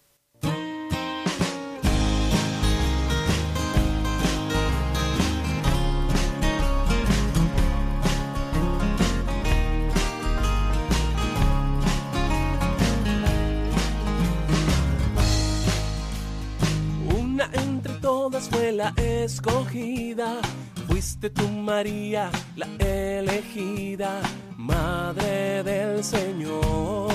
la 18.72 18.92
escogida. 18.96 20.40
Fuiste 20.88 21.30
tú, 21.30 21.48
María, 21.48 22.30
la 22.56 22.66
elegida, 22.78 24.20
Madre 24.56 25.62
del 25.62 26.02
Señor, 26.04 27.10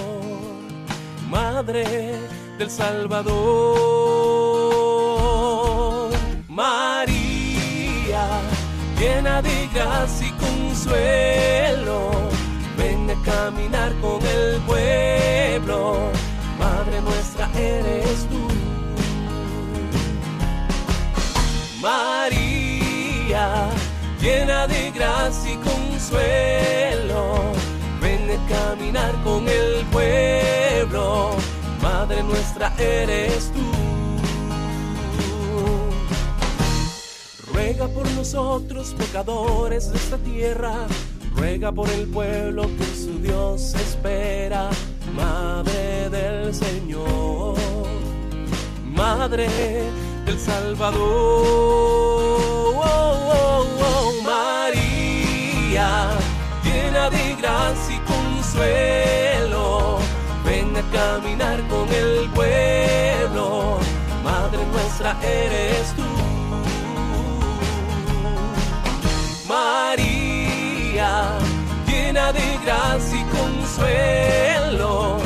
Madre 1.30 2.16
del 2.58 2.70
Salvador. 2.70 3.32
María, 6.48 8.26
llena 9.00 9.42
de 9.42 9.70
gracia 9.74 10.28
y 10.28 10.32
consuelo, 10.32 12.12
ven 12.78 13.10
a 13.10 13.16
caminar 13.24 13.94
con 14.02 14.20
el 14.26 14.60
pueblo. 14.62 16.12
María, 21.82 23.70
llena 24.22 24.68
de 24.68 24.92
gracia 24.92 25.54
y 25.54 25.58
consuelo, 25.58 27.54
ven 28.00 28.30
a 28.30 28.48
caminar 28.48 29.16
con 29.24 29.50
el 29.50 29.84
pueblo, 29.88 31.32
Madre 31.82 32.22
nuestra 32.22 32.72
eres 32.78 33.52
tú. 33.52 33.62
Ruega 37.52 37.88
por 37.88 38.08
nosotros, 38.12 38.94
pecadores 38.96 39.92
de 39.92 39.98
esta 39.98 40.18
tierra, 40.20 40.86
ruega 41.36 41.72
por 41.72 41.90
el 41.90 42.06
pueblo 42.08 42.70
que 42.78 42.86
su 42.96 43.18
Dios 43.24 43.74
espera, 43.74 44.70
Madre 45.16 46.12
del 46.12 46.54
Señor, 46.54 47.56
Madre 48.86 49.50
del 50.32 50.40
Salvador. 50.40 51.02
Oh, 51.02 52.82
oh, 52.84 53.66
oh, 53.90 54.14
María, 54.24 55.90
llena 56.64 57.10
de 57.10 57.36
gracia 57.36 57.96
y 57.96 58.00
consuelo, 58.14 60.00
ven 60.46 60.76
a 60.78 60.84
caminar 60.98 61.60
con 61.68 61.88
el 61.90 62.30
pueblo, 62.30 63.80
Madre 64.24 64.66
nuestra 64.72 65.18
eres 65.22 65.94
tú. 65.98 66.04
María, 69.50 71.38
llena 71.88 72.32
de 72.32 72.60
gracia 72.64 73.20
y 73.20 73.26
consuelo, 73.38 75.18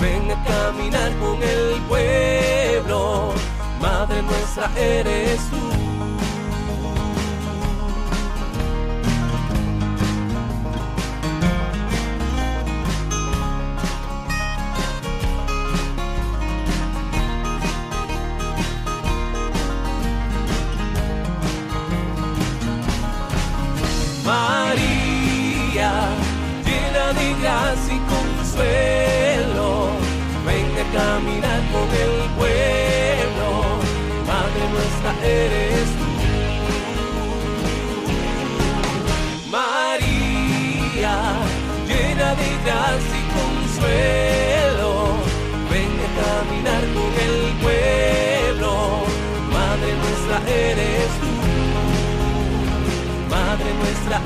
ven 0.00 0.30
a 0.30 0.44
caminar 0.44 1.10
con 1.18 1.42
el 1.42 1.80
pueblo, 1.88 3.34
Madre 4.02 4.20
nuestra 4.20 4.68
eres 4.76 5.38
tú. 5.48 5.81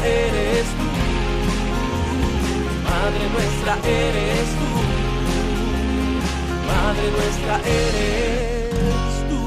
Eres 0.05 0.67
tú. 0.79 0.89
Madre 2.85 3.29
nuestra 3.33 3.75
eres 3.89 4.49
tú. 4.59 4.69
Madre 6.67 7.11
nuestra 7.11 7.55
eres 7.65 8.71
tú. 9.29 9.43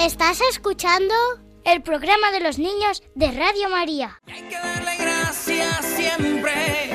Estás 0.00 0.40
escuchando 0.50 1.14
el 1.64 1.82
programa 1.82 2.30
de 2.32 2.40
los 2.40 2.58
niños 2.58 3.02
de 3.14 3.30
Radio 3.32 3.68
María. 3.70 4.20
Hay 4.26 4.42
que 4.42 4.56
darle 4.56 4.96
gracias 4.96 5.84
siempre 5.84 6.85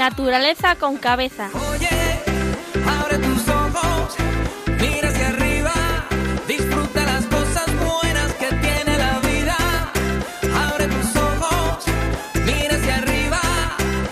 Naturaleza 0.00 0.76
con 0.76 0.96
cabeza. 0.96 1.50
Oye, 1.70 1.90
abre 2.88 3.18
tus 3.18 3.46
ojos, 3.46 4.14
mira 4.80 5.10
hacia 5.10 5.28
arriba, 5.28 5.74
disfruta 6.48 7.04
las 7.04 7.26
cosas 7.26 7.66
buenas 7.66 8.32
que 8.32 8.46
tiene 8.46 8.96
la 8.96 9.18
vida. 9.18 9.56
Abre 10.56 10.86
tus 10.86 11.16
ojos, 11.16 11.84
mira 12.46 12.76
hacia 12.76 12.96
arriba, 12.96 13.40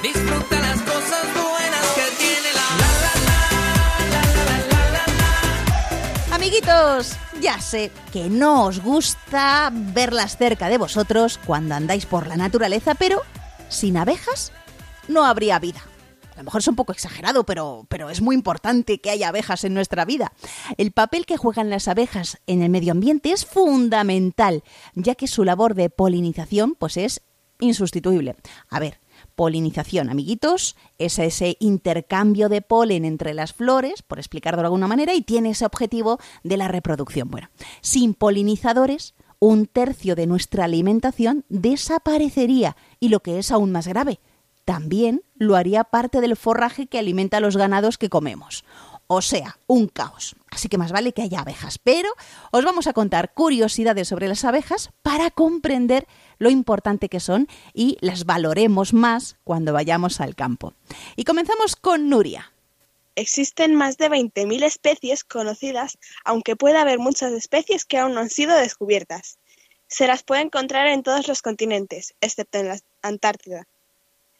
disfruta 0.03 0.61
las 0.61 0.79
cosas 0.83 1.24
buenas 1.33 1.87
que 1.96 2.07
tiene 2.18 2.51
la, 2.53 2.68
la, 2.83 3.12
la, 3.24 3.42
la, 4.11 4.22
la, 4.44 4.59
la, 4.68 4.90
la, 4.90 5.07
la. 6.29 6.35
Amiguitos, 6.35 7.16
ya 7.40 7.59
sé 7.62 7.90
que 8.12 8.29
no 8.29 8.64
os 8.64 8.83
gusta 8.83 9.70
verlas 9.72 10.37
cerca 10.37 10.68
de 10.68 10.77
vosotros 10.77 11.40
cuando 11.46 11.74
andáis 11.74 12.05
por 12.05 12.27
la 12.27 12.37
naturaleza, 12.37 12.94
pero 12.94 13.22
sin 13.70 13.96
abejas 13.96 14.53
no 15.09 15.25
habría 15.25 15.59
vida. 15.59 15.83
A 16.35 16.38
lo 16.38 16.44
mejor 16.44 16.61
es 16.61 16.68
un 16.68 16.77
poco 16.77 16.92
exagerado, 16.92 17.44
pero, 17.44 17.87
pero 17.88 18.11
es 18.11 18.21
muy 18.21 18.37
importante 18.37 19.01
que 19.01 19.11
haya 19.11 19.29
abejas 19.29 19.64
en 19.64 19.75
nuestra 19.75 20.05
vida. 20.05 20.33
El 20.77 20.92
papel 20.92 21.27
que 21.27 21.37
juegan 21.37 21.68
las 21.68 21.88
abejas 21.88 22.38
en 22.47 22.62
el 22.62 22.71
medio 22.71 22.92
ambiente 22.92 23.33
es 23.33 23.44
fundamental, 23.44 24.62
ya 24.94 25.16
que 25.16 25.27
su 25.27 25.42
labor 25.42 25.75
de 25.75 25.90
polinización 25.90 26.77
pues 26.79 26.97
es 26.97 27.23
insustituible. 27.59 28.37
A 28.71 28.79
ver, 28.79 29.01
polinización, 29.35 30.11
amiguitos, 30.11 30.77
es 30.99 31.18
ese 31.18 31.57
intercambio 31.59 32.49
de 32.49 32.62
polen 32.62 33.05
entre 33.05 33.35
las 33.35 33.53
flores, 33.53 34.03
por 34.03 34.21
explicarlo 34.21 34.61
de 34.61 34.66
alguna 34.66 34.87
manera, 34.87 35.14
y 35.14 35.23
tiene 35.23 35.51
ese 35.51 35.66
objetivo 35.66 36.21
de 36.44 36.57
la 36.57 36.68
reproducción. 36.68 37.31
Bueno, 37.31 37.51
sin 37.81 38.14
polinizadores, 38.14 39.14
un 39.40 39.66
tercio 39.66 40.14
de 40.14 40.27
nuestra 40.27 40.64
alimentación 40.64 41.44
desaparecería 41.49 42.77
y 43.01 43.09
lo 43.09 43.21
que 43.21 43.38
es 43.38 43.51
aún 43.51 43.73
más 43.73 43.87
grave, 43.87 44.21
también 44.68 45.22
lo 45.38 45.57
haría 45.57 45.83
parte 45.83 46.20
del 46.20 46.37
forraje 46.37 46.88
que 46.88 46.98
alimenta 46.98 47.38
a 47.38 47.40
los 47.40 47.57
ganados 47.57 47.96
que 47.96 48.11
comemos. 48.11 48.66
O 49.07 49.22
sea, 49.22 49.59
un 49.66 49.88
caos. 49.88 50.37
Así 50.50 50.68
que 50.68 50.76
más 50.76 50.92
vale 50.92 51.14
que 51.14 51.22
haya 51.22 51.40
abejas. 51.40 51.78
Pero 51.78 52.11
os 52.50 52.66
vamos 52.66 52.87
a 52.87 52.92
contar 52.92 53.33
curiosidades 53.33 54.09
sobre 54.09 54.28
las 54.28 54.44
abejas 54.44 54.90
para 55.00 55.31
comprender 55.31 56.07
lo 56.37 56.50
importante 56.50 57.09
que 57.09 57.18
son 57.18 57.48
y 57.72 57.96
las 58.02 58.26
valoremos 58.26 58.92
más 58.92 59.38
cuando 59.42 59.72
vayamos 59.72 60.20
al 60.20 60.37
campo. 60.37 60.74
Y 61.16 61.24
comenzamos 61.24 61.74
con 61.74 62.11
Nuria. 62.11 62.52
Existen 63.14 63.74
más 63.74 63.96
de 63.96 64.11
20.000 64.11 64.64
especies 64.64 65.24
conocidas, 65.24 65.96
aunque 66.26 66.57
puede 66.57 66.76
haber 66.76 66.98
muchas 66.98 67.33
especies 67.33 67.87
que 67.87 67.96
aún 67.96 68.12
no 68.12 68.20
han 68.20 68.28
sido 68.28 68.54
descubiertas. 68.54 69.38
Se 69.87 70.07
las 70.07 70.24
puede 70.24 70.42
encontrar 70.42 70.88
en 70.88 71.02
todos 71.02 71.26
los 71.26 71.40
continentes, 71.40 72.12
excepto 72.20 72.59
en 72.59 72.68
la 72.68 72.78
Antártida. 73.00 73.66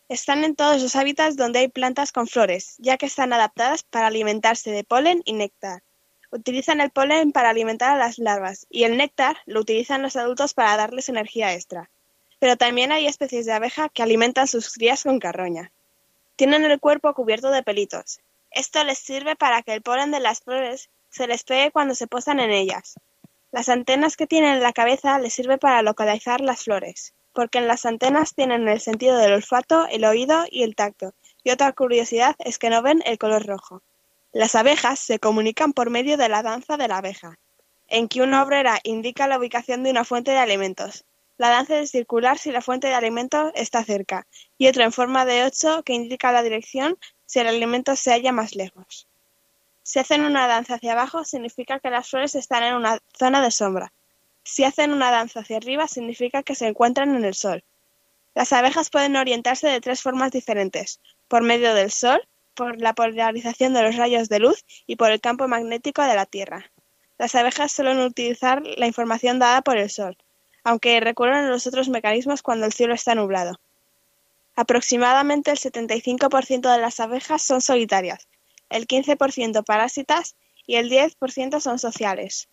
Están 0.09 0.43
en 0.43 0.57
todos 0.57 0.81
los 0.81 0.97
hábitats 0.97 1.37
donde 1.37 1.59
hay 1.59 1.69
plantas 1.69 2.13
con 2.13 2.27
flores, 2.27 2.77
ya 2.79 2.97
que 2.97 3.05
están 3.05 3.35
adaptadas 3.35 3.83
para 3.83 4.07
alimentarse 4.07 4.71
de 4.71 4.83
polen 4.83 5.21
y 5.27 5.35
néctar. 5.35 5.83
Utilizan 6.31 6.81
el 6.81 6.89
polen 6.91 7.31
para 7.31 7.51
alimentar 7.51 7.91
a 7.91 7.99
las 7.99 8.19
larvas 8.19 8.67
y 8.71 8.85
el 8.85 8.97
néctar 8.97 9.37
lo 9.45 9.61
utilizan 9.61 10.01
los 10.01 10.17
adultos 10.17 10.55
para 10.55 10.79
darles 10.79 11.11
energía 11.11 11.53
extra. 11.53 11.91
Pero 12.39 12.57
también 12.57 12.91
hay 12.91 13.07
especies 13.07 13.45
de 13.45 13.53
abeja 13.53 13.91
que 13.91 14.03
alimentan 14.03 14.47
sus 14.47 14.73
crías 14.73 15.03
con 15.03 15.19
carroña. 15.19 15.73
Tienen 16.37 16.65
el 16.65 16.81
cuerpo 16.81 17.13
cubierto 17.13 17.51
de 17.51 17.63
pelitos. 17.63 18.21
Esto 18.51 18.83
les 18.85 18.99
sirve 18.99 19.37
para 19.37 19.63
que 19.63 19.75
el 19.75 19.83
polen 19.83 20.11
de 20.11 20.21
las 20.21 20.41
flores 20.41 20.89
se 21.11 21.27
les 21.27 21.45
pegue 21.45 21.71
cuando 21.71 21.95
se 21.95 22.07
posan 22.07 22.41
en 22.41 22.51
ellas. 22.51 22.95
Las 23.53 23.69
antenas 23.69 24.17
que 24.17 24.27
tienen 24.27 24.55
en 24.55 24.63
la 24.63 24.73
cabeza 24.73 25.19
les 25.19 25.35
sirve 25.35 25.59
para 25.59 25.83
localizar 25.83 26.41
las 26.41 26.65
flores, 26.65 27.13
porque 27.33 27.59
en 27.59 27.69
las 27.69 27.87
antenas 27.87 28.35
tienen 28.35 28.69
el 28.69 28.81
sentido 28.81 29.17
del 29.17 29.33
olfato, 29.33 29.87
el 29.91 30.05
oído 30.05 30.45
y 30.51 30.63
el 30.63 30.75
tacto. 30.75 31.15
Y 31.45 31.51
otra 31.51 31.73
curiosidad 31.73 32.37
es 32.39 32.59
que 32.59 32.71
no 32.71 32.83
ven 32.83 33.03
el 33.07 33.19
color 33.19 33.47
rojo. 33.47 33.83
Las 34.33 34.55
abejas 34.55 34.99
se 34.99 35.19
comunican 35.19 35.73
por 35.73 35.91
medio 35.91 36.17
de 36.17 36.29
la 36.29 36.43
danza 36.43 36.77
de 36.77 36.89
la 36.89 36.99
abeja, 36.99 37.39
en 37.89 38.09
que 38.09 38.23
una 38.23 38.43
obrera 38.43 38.79
indica 38.83 39.27
la 39.27 39.39
ubicación 39.39 39.83
de 39.83 39.91
una 39.91 40.05
fuente 40.05 40.31
de 40.31 40.39
alimentos. 40.39 41.05
La 41.39 41.51
danza 41.51 41.79
es 41.79 41.93
circular 41.93 42.37
si 42.37 42.51
la 42.51 42.61
fuente 42.61 42.89
de 42.89 42.95
alimento 42.95 43.53
está 43.55 43.85
cerca, 43.85 44.27
y 44.59 44.67
otra 44.67 44.85
en 44.85 44.93
forma 44.93 45.25
de 45.25 45.45
ocho 45.45 45.83
que 45.85 45.95
indica 45.95 46.33
la 46.33 46.43
dirección 46.43 46.99
si 47.27 47.39
el 47.39 47.47
alimento 47.47 47.95
se 47.95 48.11
halla 48.11 48.33
más 48.33 48.55
lejos. 48.55 49.07
Si 49.83 49.99
hacen 49.99 50.25
una 50.25 50.47
danza 50.47 50.75
hacia 50.75 50.93
abajo, 50.93 51.25
significa 51.25 51.81
que 51.81 51.91
las 51.91 52.11
flores 52.11 52.35
están 52.35 52.65
en 52.65 52.75
una 52.75 52.99
zona 53.17 53.41
de 53.41 53.51
sombra. 53.51 53.93
Si 54.49 54.65
hacen 54.65 54.93
una 54.93 55.11
danza 55.11 55.41
hacia 55.41 55.59
arriba, 55.59 55.87
significa 55.87 56.43
que 56.43 56.55
se 56.55 56.67
encuentran 56.67 57.15
en 57.15 57.27
el 57.27 57.35
sol. 57.35 57.63
Las 58.35 58.55
abejas 58.55 58.89
pueden 58.89 59.15
orientarse 59.17 59.69
de 59.69 59.83
tres 59.83 60.01
formas 60.01 60.33
diferentes, 60.33 61.01
por 61.29 61.43
medio 61.43 61.75
del 61.75 61.91
sol, 61.91 62.27
por 62.55 62.81
la 62.81 62.95
polarización 62.95 63.75
de 63.75 63.83
los 63.83 63.97
rayos 63.97 64.31
de 64.31 64.39
luz 64.39 64.65
y 64.87 64.97
por 64.97 65.13
el 65.13 65.21
campo 65.21 65.49
magnético 65.49 66.03
de 66.03 66.15
la 66.15 66.25
Tierra. 66.25 66.71
Las 67.19 67.35
abejas 67.35 67.73
suelen 67.73 67.99
utilizar 67.99 68.63
la 68.79 68.87
información 68.87 69.39
dada 69.39 69.61
por 69.61 69.77
el 69.77 69.91
sol, 69.91 70.17
aunque 70.65 70.99
recurren 71.01 71.45
a 71.45 71.51
los 71.51 71.67
otros 71.67 71.91
mecanismos 71.91 72.41
cuando 72.41 72.65
el 72.65 72.73
cielo 72.73 72.95
está 72.95 73.15
nublado. 73.15 73.61
Aproximadamente 74.57 75.51
el 75.51 75.59
75% 75.59 76.73
de 76.73 76.81
las 76.81 77.01
abejas 77.01 77.43
son 77.43 77.61
solitarias, 77.61 78.29
el 78.71 78.87
15% 78.87 79.63
parásitas 79.63 80.37
y 80.67 80.77
el 80.77 80.91
10% 80.91 81.61
son 81.61 81.79
sociales. 81.79 82.49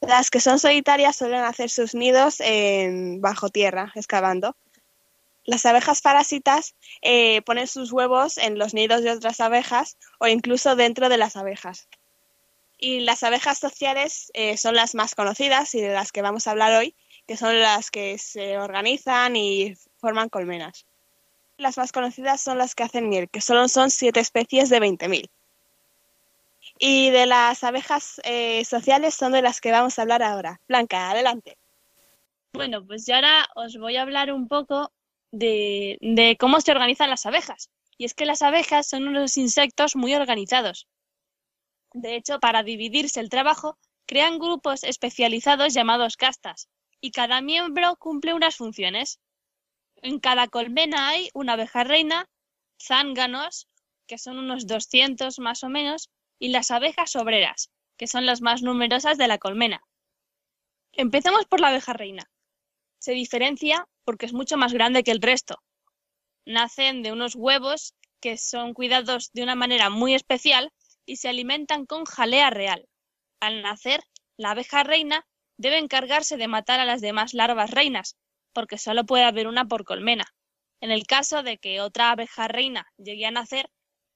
Las 0.00 0.30
que 0.30 0.40
son 0.40 0.58
solitarias 0.58 1.16
suelen 1.16 1.42
hacer 1.42 1.70
sus 1.70 1.94
nidos 1.94 2.40
en 2.40 3.20
bajo 3.20 3.48
tierra, 3.48 3.92
excavando. 3.94 4.56
Las 5.44 5.66
abejas 5.66 6.02
parásitas 6.02 6.74
eh, 7.02 7.42
ponen 7.42 7.66
sus 7.66 7.90
huevos 7.90 8.38
en 8.38 8.58
los 8.58 8.74
nidos 8.74 9.02
de 9.02 9.10
otras 9.10 9.40
abejas 9.40 9.96
o 10.18 10.28
incluso 10.28 10.76
dentro 10.76 11.08
de 11.08 11.16
las 11.16 11.36
abejas. 11.36 11.88
Y 12.78 13.00
las 13.00 13.22
abejas 13.22 13.58
sociales 13.58 14.30
eh, 14.34 14.56
son 14.56 14.74
las 14.76 14.94
más 14.94 15.14
conocidas 15.14 15.74
y 15.74 15.80
de 15.80 15.92
las 15.92 16.12
que 16.12 16.22
vamos 16.22 16.46
a 16.46 16.52
hablar 16.52 16.74
hoy, 16.74 16.94
que 17.26 17.36
son 17.36 17.58
las 17.60 17.90
que 17.90 18.18
se 18.18 18.58
organizan 18.58 19.34
y 19.36 19.74
forman 19.96 20.28
colmenas. 20.28 20.86
Las 21.56 21.76
más 21.76 21.90
conocidas 21.90 22.40
son 22.40 22.58
las 22.58 22.76
que 22.76 22.84
hacen 22.84 23.08
miel, 23.08 23.28
que 23.28 23.40
solo 23.40 23.66
son 23.66 23.90
siete 23.90 24.20
especies 24.20 24.68
de 24.68 24.80
20.000. 24.80 25.28
Y 26.78 27.10
de 27.10 27.26
las 27.26 27.64
abejas 27.64 28.20
eh, 28.24 28.64
sociales 28.64 29.14
son 29.14 29.32
de 29.32 29.42
las 29.42 29.60
que 29.60 29.72
vamos 29.72 29.98
a 29.98 30.02
hablar 30.02 30.22
ahora. 30.22 30.60
Blanca, 30.68 31.10
adelante. 31.10 31.58
Bueno, 32.52 32.84
pues 32.86 33.06
yo 33.06 33.16
ahora 33.16 33.46
os 33.56 33.76
voy 33.76 33.96
a 33.96 34.02
hablar 34.02 34.32
un 34.32 34.48
poco 34.48 34.92
de, 35.32 35.98
de 36.00 36.36
cómo 36.38 36.60
se 36.60 36.72
organizan 36.72 37.10
las 37.10 37.26
abejas. 37.26 37.70
Y 37.96 38.04
es 38.04 38.14
que 38.14 38.26
las 38.26 38.42
abejas 38.42 38.88
son 38.88 39.08
unos 39.08 39.36
insectos 39.36 39.96
muy 39.96 40.14
organizados. 40.14 40.86
De 41.92 42.14
hecho, 42.14 42.38
para 42.38 42.62
dividirse 42.62 43.18
el 43.18 43.28
trabajo, 43.28 43.76
crean 44.06 44.38
grupos 44.38 44.84
especializados 44.84 45.74
llamados 45.74 46.16
castas, 46.16 46.68
y 47.00 47.10
cada 47.10 47.40
miembro 47.40 47.96
cumple 47.96 48.34
unas 48.34 48.56
funciones. 48.56 49.20
En 49.96 50.18
cada 50.20 50.48
colmena 50.48 51.08
hay 51.08 51.30
una 51.34 51.54
abeja 51.54 51.84
reina, 51.84 52.26
zánganos, 52.80 53.68
que 54.06 54.18
son 54.18 54.38
unos 54.38 54.66
200 54.66 55.38
más 55.38 55.62
o 55.64 55.68
menos, 55.68 56.10
y 56.38 56.48
las 56.48 56.70
abejas 56.70 57.16
obreras, 57.16 57.70
que 57.96 58.06
son 58.06 58.26
las 58.26 58.40
más 58.40 58.62
numerosas 58.62 59.18
de 59.18 59.28
la 59.28 59.38
colmena. 59.38 59.82
Empecemos 60.92 61.46
por 61.46 61.60
la 61.60 61.68
abeja 61.68 61.92
reina. 61.92 62.30
Se 62.98 63.12
diferencia 63.12 63.88
porque 64.04 64.26
es 64.26 64.32
mucho 64.32 64.56
más 64.56 64.72
grande 64.72 65.04
que 65.04 65.10
el 65.10 65.22
resto. 65.22 65.62
Nacen 66.44 67.02
de 67.02 67.12
unos 67.12 67.34
huevos 67.34 67.94
que 68.20 68.36
son 68.36 68.74
cuidados 68.74 69.30
de 69.32 69.42
una 69.42 69.54
manera 69.54 69.90
muy 69.90 70.14
especial 70.14 70.72
y 71.06 71.16
se 71.16 71.28
alimentan 71.28 71.86
con 71.86 72.04
jalea 72.04 72.50
real. 72.50 72.88
Al 73.40 73.62
nacer, 73.62 74.02
la 74.36 74.52
abeja 74.52 74.82
reina 74.82 75.26
debe 75.56 75.78
encargarse 75.78 76.36
de 76.36 76.48
matar 76.48 76.80
a 76.80 76.84
las 76.84 77.00
demás 77.00 77.34
larvas 77.34 77.70
reinas, 77.70 78.16
porque 78.52 78.78
solo 78.78 79.04
puede 79.04 79.24
haber 79.24 79.46
una 79.46 79.66
por 79.66 79.84
colmena. 79.84 80.24
En 80.80 80.90
el 80.90 81.06
caso 81.06 81.42
de 81.42 81.58
que 81.58 81.80
otra 81.80 82.10
abeja 82.10 82.48
reina 82.48 82.86
llegue 82.96 83.26
a 83.26 83.30
nacer, 83.30 83.70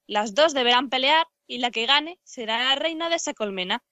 las 0.07 0.35
dos 0.35 0.55
deberán 0.55 0.89
pelear 0.89 1.27
y 1.47 1.59
la 1.59 1.71
que 1.71 1.87
gane 1.87 2.19
será 2.25 2.59
la 2.65 2.75
reina 2.75 3.09
de 3.09 3.17
esa 3.17 3.35
colmena. 3.35 3.83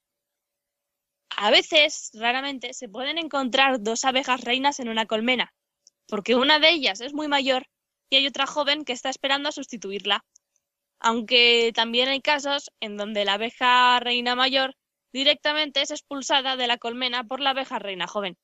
A 1.37 1.51
veces, 1.51 2.11
raramente, 2.14 2.75
se 2.75 2.88
pueden 2.88 3.18
encontrar 3.18 3.81
dos 3.81 4.05
abejas 4.05 4.42
reinas 4.42 4.81
en 4.81 4.88
una 4.88 5.07
colmena, 5.07 5.53
porque 6.07 6.35
una 6.35 6.59
de 6.59 6.70
ellas 6.70 7.01
es 7.01 7.14
muy 7.14 7.29
mayor 7.29 7.66
y 8.11 8.16
hay 8.16 8.27
otra 8.27 8.46
joven 8.46 8.85
que 8.85 8.92
está 8.92 9.09
esperando 9.09 9.49
a 9.49 9.53
sustituirla. 9.53 10.25
Aunque 10.99 11.73
también 11.75 12.09
hay 12.09 12.20
casos 12.20 12.70
en 12.81 12.96
donde 12.96 13.25
la 13.25 13.35
abeja 13.35 13.99
reina 14.01 14.35
mayor 14.35 14.75
directamente 15.12 15.81
es 15.81 15.90
expulsada 15.90 16.57
de 16.57 16.66
la 16.66 16.79
colmena 16.79 17.25
por 17.25 17.40
la 17.40 17.51
abeja 17.51 17.79
reina 17.79 18.07
joven. 18.07 18.37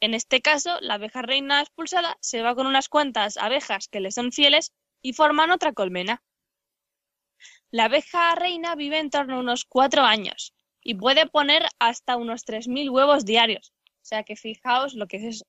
En 0.00 0.12
este 0.12 0.42
caso, 0.42 0.78
la 0.80 0.94
abeja 0.94 1.22
reina 1.22 1.60
expulsada 1.62 2.18
se 2.20 2.42
va 2.42 2.54
con 2.54 2.66
unas 2.66 2.88
cuantas 2.88 3.38
abejas 3.38 3.88
que 3.88 4.00
le 4.00 4.10
son 4.10 4.30
fieles 4.30 4.72
y 5.02 5.14
forman 5.14 5.50
otra 5.50 5.72
colmena. 5.72 6.22
La 7.76 7.84
abeja 7.84 8.34
reina 8.34 8.74
vive 8.74 8.98
en 8.98 9.10
torno 9.10 9.36
a 9.36 9.40
unos 9.40 9.66
cuatro 9.66 10.00
años 10.00 10.54
y 10.82 10.94
puede 10.94 11.26
poner 11.26 11.66
hasta 11.78 12.16
unos 12.16 12.46
3.000 12.46 12.88
huevos 12.90 13.26
diarios. 13.26 13.74
O 13.86 14.00
sea 14.00 14.22
que 14.22 14.34
fijaos 14.34 14.94
lo 14.94 15.06
que 15.06 15.18
es 15.18 15.24
eso. 15.24 15.44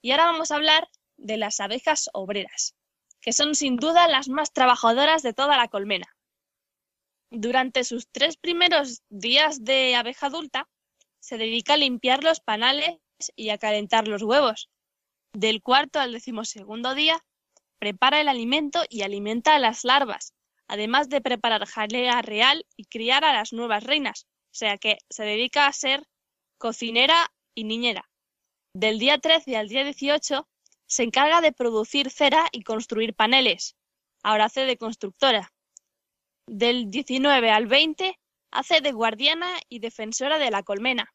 Y 0.00 0.12
ahora 0.12 0.24
vamos 0.24 0.50
a 0.50 0.54
hablar 0.54 0.88
de 1.18 1.36
las 1.36 1.60
abejas 1.60 2.08
obreras, 2.14 2.74
que 3.20 3.34
son 3.34 3.54
sin 3.54 3.76
duda 3.76 4.08
las 4.08 4.30
más 4.30 4.54
trabajadoras 4.54 5.22
de 5.22 5.34
toda 5.34 5.58
la 5.58 5.68
colmena. 5.68 6.06
Durante 7.30 7.84
sus 7.84 8.08
tres 8.08 8.38
primeros 8.38 9.02
días 9.10 9.64
de 9.64 9.96
abeja 9.96 10.28
adulta, 10.28 10.70
se 11.20 11.36
dedica 11.36 11.74
a 11.74 11.76
limpiar 11.76 12.24
los 12.24 12.40
panales 12.40 12.96
y 13.36 13.50
a 13.50 13.58
calentar 13.58 14.08
los 14.08 14.22
huevos. 14.22 14.70
Del 15.34 15.60
cuarto 15.60 16.00
al 16.00 16.12
decimosegundo 16.12 16.94
día, 16.94 17.22
prepara 17.78 18.22
el 18.22 18.28
alimento 18.28 18.82
y 18.88 19.02
alimenta 19.02 19.54
a 19.54 19.58
las 19.58 19.84
larvas, 19.84 20.32
además 20.68 21.08
de 21.08 21.20
preparar 21.20 21.66
jalea 21.66 22.22
real 22.22 22.66
y 22.76 22.84
criar 22.84 23.24
a 23.24 23.32
las 23.32 23.52
nuevas 23.52 23.84
reinas, 23.84 24.26
o 24.52 24.54
sea 24.54 24.78
que 24.78 24.98
se 25.10 25.24
dedica 25.24 25.66
a 25.66 25.72
ser 25.72 26.06
cocinera 26.58 27.32
y 27.54 27.64
niñera. 27.64 28.08
Del 28.74 28.98
día 28.98 29.18
13 29.18 29.56
al 29.56 29.68
día 29.68 29.84
18 29.84 30.48
se 30.86 31.02
encarga 31.02 31.40
de 31.40 31.52
producir 31.52 32.10
cera 32.10 32.48
y 32.52 32.62
construir 32.62 33.14
paneles. 33.14 33.76
Ahora 34.22 34.46
hace 34.46 34.62
de 34.64 34.76
constructora. 34.76 35.52
Del 36.46 36.90
19 36.90 37.50
al 37.50 37.66
20 37.66 38.18
hace 38.50 38.80
de 38.80 38.92
guardiana 38.92 39.50
y 39.68 39.78
defensora 39.80 40.38
de 40.38 40.50
la 40.50 40.62
colmena. 40.62 41.12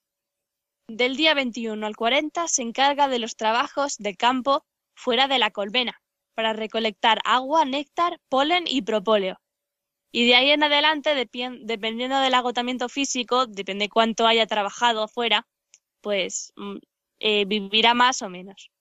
Del 0.88 1.16
día 1.16 1.34
21 1.34 1.86
al 1.86 1.96
40 1.96 2.48
se 2.48 2.62
encarga 2.62 3.08
de 3.08 3.20
los 3.20 3.36
trabajos 3.36 3.98
de 3.98 4.16
campo 4.16 4.66
fuera 4.96 5.28
de 5.28 5.40
la 5.40 5.52
colmena, 5.52 6.02
para 6.40 6.54
recolectar 6.54 7.20
agua, 7.26 7.66
néctar, 7.66 8.18
polen 8.30 8.64
y 8.66 8.84
propóleo. 8.84 9.42
Y 10.10 10.26
de 10.26 10.36
ahí 10.36 10.52
en 10.52 10.64
adelante, 10.64 11.14
dependiendo 11.14 12.18
del 12.18 12.34
agotamiento 12.34 12.88
físico, 12.88 13.46
depende 13.46 13.90
cuánto 13.90 14.26
haya 14.26 14.48
trabajado 14.48 15.10
fuera, 15.10 15.46
pues 16.00 16.54
eh, 17.20 17.44
vivirá 17.44 17.94
más 17.94 18.22
o 18.22 18.30
menos. 18.30 18.72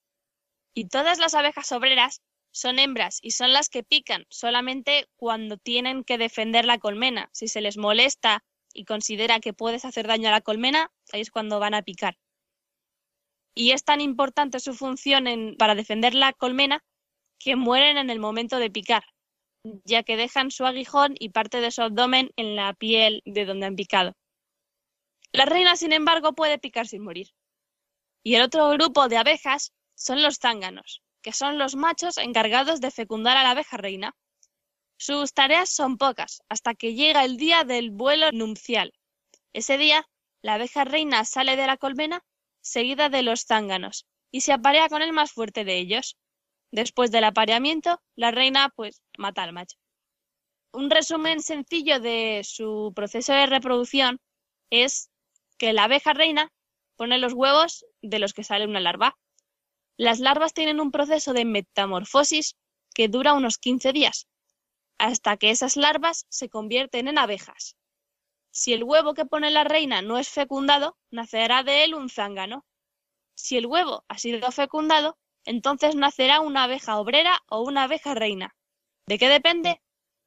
Y 0.72 0.86
todas 0.86 1.18
las 1.18 1.34
abejas 1.34 1.72
obreras 1.72 2.22
son 2.52 2.78
hembras 2.78 3.18
y 3.22 3.32
son 3.32 3.52
las 3.52 3.68
que 3.68 3.82
pican 3.82 4.24
solamente 4.30 5.08
cuando 5.16 5.56
tienen 5.56 6.04
que 6.04 6.16
defender 6.16 6.64
la 6.64 6.78
colmena. 6.78 7.28
Si 7.32 7.48
se 7.48 7.60
les 7.60 7.76
molesta 7.76 8.44
y 8.72 8.84
considera 8.84 9.40
que 9.40 9.52
puedes 9.52 9.84
hacer 9.84 10.06
daño 10.06 10.28
a 10.28 10.32
la 10.32 10.42
colmena, 10.42 10.92
ahí 11.12 11.22
es 11.22 11.32
cuando 11.32 11.58
van 11.58 11.74
a 11.74 11.82
picar. 11.82 12.18
Y 13.52 13.72
es 13.72 13.82
tan 13.82 14.00
importante 14.00 14.60
su 14.60 14.74
función 14.74 15.56
para 15.58 15.74
defender 15.74 16.14
la 16.14 16.32
colmena 16.32 16.84
que 17.38 17.56
mueren 17.56 17.96
en 17.96 18.10
el 18.10 18.18
momento 18.18 18.58
de 18.58 18.70
picar, 18.70 19.04
ya 19.84 20.02
que 20.02 20.16
dejan 20.16 20.50
su 20.50 20.66
aguijón 20.66 21.14
y 21.18 21.30
parte 21.30 21.60
de 21.60 21.70
su 21.70 21.82
abdomen 21.82 22.30
en 22.36 22.56
la 22.56 22.74
piel 22.74 23.22
de 23.24 23.44
donde 23.44 23.66
han 23.66 23.76
picado. 23.76 24.14
La 25.32 25.44
reina, 25.44 25.76
sin 25.76 25.92
embargo, 25.92 26.32
puede 26.32 26.58
picar 26.58 26.86
sin 26.86 27.02
morir. 27.02 27.28
Y 28.22 28.34
el 28.34 28.42
otro 28.42 28.68
grupo 28.70 29.08
de 29.08 29.18
abejas 29.18 29.72
son 29.94 30.22
los 30.22 30.38
zánganos, 30.38 31.02
que 31.22 31.32
son 31.32 31.58
los 31.58 31.76
machos 31.76 32.18
encargados 32.18 32.80
de 32.80 32.90
fecundar 32.90 33.36
a 33.36 33.42
la 33.42 33.50
abeja 33.50 33.76
reina. 33.76 34.16
Sus 34.96 35.32
tareas 35.32 35.70
son 35.70 35.96
pocas, 35.96 36.42
hasta 36.48 36.74
que 36.74 36.94
llega 36.94 37.24
el 37.24 37.36
día 37.36 37.64
del 37.64 37.90
vuelo 37.90 38.32
nupcial. 38.32 38.92
Ese 39.52 39.78
día, 39.78 40.08
la 40.42 40.54
abeja 40.54 40.84
reina 40.84 41.24
sale 41.24 41.56
de 41.56 41.66
la 41.66 41.76
colmena 41.76 42.24
seguida 42.60 43.08
de 43.08 43.22
los 43.22 43.44
zánganos, 43.44 44.06
y 44.30 44.42
se 44.42 44.52
aparea 44.52 44.88
con 44.88 45.02
el 45.02 45.12
más 45.12 45.32
fuerte 45.32 45.64
de 45.64 45.78
ellos. 45.78 46.16
Después 46.70 47.10
del 47.10 47.24
apareamiento, 47.24 48.00
la 48.14 48.30
reina 48.30 48.70
pues 48.74 49.02
mata 49.16 49.42
al 49.42 49.52
macho. 49.52 49.78
Un 50.72 50.90
resumen 50.90 51.40
sencillo 51.40 51.98
de 51.98 52.42
su 52.44 52.92
proceso 52.94 53.32
de 53.32 53.46
reproducción 53.46 54.20
es 54.70 55.10
que 55.56 55.72
la 55.72 55.84
abeja 55.84 56.12
reina 56.12 56.52
pone 56.96 57.18
los 57.18 57.32
huevos 57.32 57.86
de 58.02 58.18
los 58.18 58.34
que 58.34 58.44
sale 58.44 58.66
una 58.66 58.80
larva. 58.80 59.16
Las 59.96 60.20
larvas 60.20 60.52
tienen 60.52 60.78
un 60.80 60.90
proceso 60.90 61.32
de 61.32 61.44
metamorfosis 61.44 62.56
que 62.94 63.08
dura 63.08 63.32
unos 63.32 63.58
15 63.58 63.92
días, 63.92 64.28
hasta 64.98 65.36
que 65.36 65.50
esas 65.50 65.76
larvas 65.76 66.26
se 66.28 66.48
convierten 66.50 67.08
en 67.08 67.18
abejas. 67.18 67.76
Si 68.50 68.72
el 68.72 68.84
huevo 68.84 69.14
que 69.14 69.24
pone 69.24 69.50
la 69.50 69.64
reina 69.64 70.02
no 70.02 70.18
es 70.18 70.28
fecundado, 70.28 70.98
nacerá 71.10 71.62
de 71.62 71.84
él 71.84 71.94
un 71.94 72.10
zángano. 72.10 72.66
Si 73.34 73.56
el 73.56 73.66
huevo 73.66 74.04
ha 74.08 74.18
sido 74.18 74.50
fecundado, 74.50 75.16
entonces 75.48 75.94
nacerá 75.94 76.40
una 76.40 76.64
abeja 76.64 76.98
obrera 76.98 77.40
o 77.48 77.62
una 77.62 77.84
abeja 77.84 78.14
reina. 78.14 78.54
¿De 79.06 79.18
qué 79.18 79.30
depende? 79.30 79.80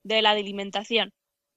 De 0.03 0.23
la 0.23 0.31
alimentación. 0.31 1.13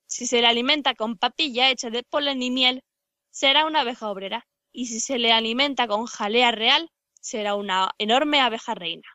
Si 0.06 0.26
se 0.26 0.42
le 0.42 0.46
alimenta 0.46 0.94
con 0.94 1.16
papilla 1.16 1.70
hecha 1.70 1.88
de 1.88 2.02
polen 2.02 2.42
y 2.42 2.50
miel, 2.50 2.84
será 3.30 3.64
una 3.64 3.80
abeja 3.80 4.10
obrera. 4.10 4.46
Y 4.70 4.86
si 4.86 5.00
se 5.00 5.18
le 5.18 5.32
alimenta 5.32 5.88
con 5.88 6.04
jalea 6.04 6.50
real, 6.50 6.90
será 7.22 7.54
una 7.54 7.92
enorme 7.96 8.42
abeja 8.42 8.74
reina. 8.74 9.08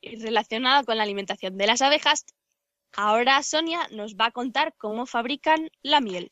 Y 0.00 0.14
relacionada 0.22 0.84
con 0.84 0.96
la 0.96 1.02
alimentación 1.02 1.58
de 1.58 1.66
las 1.66 1.82
abejas, 1.82 2.24
ahora 2.92 3.42
Sonia 3.42 3.88
nos 3.90 4.14
va 4.14 4.26
a 4.26 4.30
contar 4.30 4.72
cómo 4.78 5.06
fabrican 5.06 5.68
la 5.82 6.00
miel. 6.00 6.30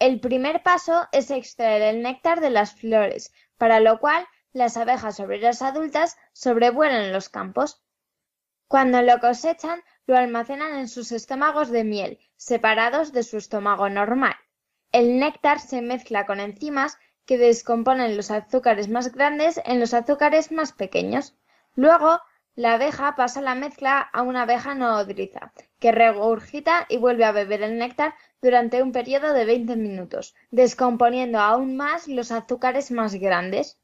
El 0.00 0.18
primer 0.18 0.64
paso 0.64 1.06
es 1.12 1.30
extraer 1.30 1.82
el 1.82 2.02
néctar 2.02 2.40
de 2.40 2.50
las 2.50 2.74
flores, 2.74 3.32
para 3.56 3.78
lo 3.78 4.00
cual 4.00 4.26
las 4.54 4.78
abejas 4.78 5.20
obreras 5.20 5.60
adultas 5.60 6.16
sobrevuelan 6.32 7.12
los 7.12 7.28
campos. 7.28 7.82
Cuando 8.68 9.02
lo 9.02 9.18
cosechan, 9.18 9.82
lo 10.06 10.16
almacenan 10.16 10.76
en 10.76 10.88
sus 10.88 11.12
estómagos 11.12 11.70
de 11.70 11.84
miel, 11.84 12.18
separados 12.36 13.12
de 13.12 13.24
su 13.24 13.36
estómago 13.36 13.90
normal. 13.90 14.36
El 14.92 15.18
néctar 15.18 15.60
se 15.60 15.82
mezcla 15.82 16.24
con 16.24 16.40
enzimas 16.40 16.96
que 17.26 17.36
descomponen 17.36 18.16
los 18.16 18.30
azúcares 18.30 18.88
más 18.88 19.12
grandes 19.12 19.60
en 19.64 19.80
los 19.80 19.92
azúcares 19.92 20.52
más 20.52 20.72
pequeños. 20.72 21.36
Luego, 21.74 22.20
la 22.54 22.74
abeja 22.74 23.16
pasa 23.16 23.40
la 23.40 23.56
mezcla 23.56 23.98
a 23.98 24.22
una 24.22 24.42
abeja 24.42 24.76
nodriza, 24.76 25.52
que 25.80 25.90
regurgita 25.90 26.86
y 26.88 26.98
vuelve 26.98 27.24
a 27.24 27.32
beber 27.32 27.62
el 27.62 27.76
néctar 27.78 28.14
durante 28.40 28.82
un 28.82 28.92
periodo 28.92 29.32
de 29.32 29.44
20 29.44 29.74
minutos, 29.74 30.36
descomponiendo 30.52 31.40
aún 31.40 31.76
más 31.76 32.06
los 32.06 32.30
azúcares 32.30 32.92
más 32.92 33.14
grandes. 33.16 33.80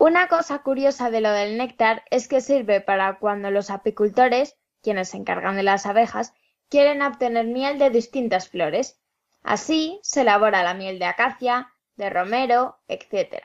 Una 0.00 0.28
cosa 0.28 0.60
curiosa 0.60 1.10
de 1.10 1.20
lo 1.20 1.30
del 1.30 1.58
néctar 1.58 2.04
es 2.10 2.26
que 2.26 2.40
sirve 2.40 2.80
para 2.80 3.18
cuando 3.18 3.50
los 3.50 3.68
apicultores, 3.68 4.56
quienes 4.82 5.10
se 5.10 5.18
encargan 5.18 5.56
de 5.56 5.62
las 5.62 5.84
abejas, 5.84 6.32
quieren 6.70 7.02
obtener 7.02 7.44
miel 7.44 7.78
de 7.78 7.90
distintas 7.90 8.48
flores. 8.48 8.98
Así 9.42 10.00
se 10.02 10.22
elabora 10.22 10.62
la 10.62 10.72
miel 10.72 10.98
de 10.98 11.04
acacia, 11.04 11.74
de 11.96 12.08
romero, 12.08 12.78
etc. 12.88 13.44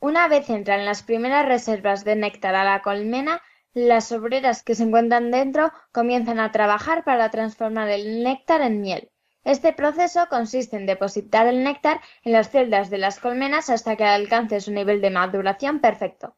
Una 0.00 0.26
vez 0.26 0.50
entran 0.50 0.84
las 0.84 1.04
primeras 1.04 1.46
reservas 1.46 2.02
de 2.02 2.16
néctar 2.16 2.56
a 2.56 2.64
la 2.64 2.82
colmena, 2.82 3.40
las 3.72 4.10
obreras 4.10 4.64
que 4.64 4.74
se 4.74 4.82
encuentran 4.82 5.30
dentro 5.30 5.72
comienzan 5.92 6.40
a 6.40 6.50
trabajar 6.50 7.04
para 7.04 7.30
transformar 7.30 7.88
el 7.90 8.24
néctar 8.24 8.60
en 8.62 8.80
miel. 8.80 9.12
Este 9.44 9.72
proceso 9.72 10.26
consiste 10.28 10.76
en 10.76 10.86
depositar 10.86 11.46
el 11.46 11.64
néctar 11.64 12.00
en 12.24 12.32
las 12.32 12.50
celdas 12.50 12.90
de 12.90 12.98
las 12.98 13.18
colmenas 13.18 13.70
hasta 13.70 13.96
que 13.96 14.04
alcance 14.04 14.60
su 14.60 14.70
nivel 14.70 15.00
de 15.00 15.10
maduración 15.10 15.80
perfecto. 15.80 16.36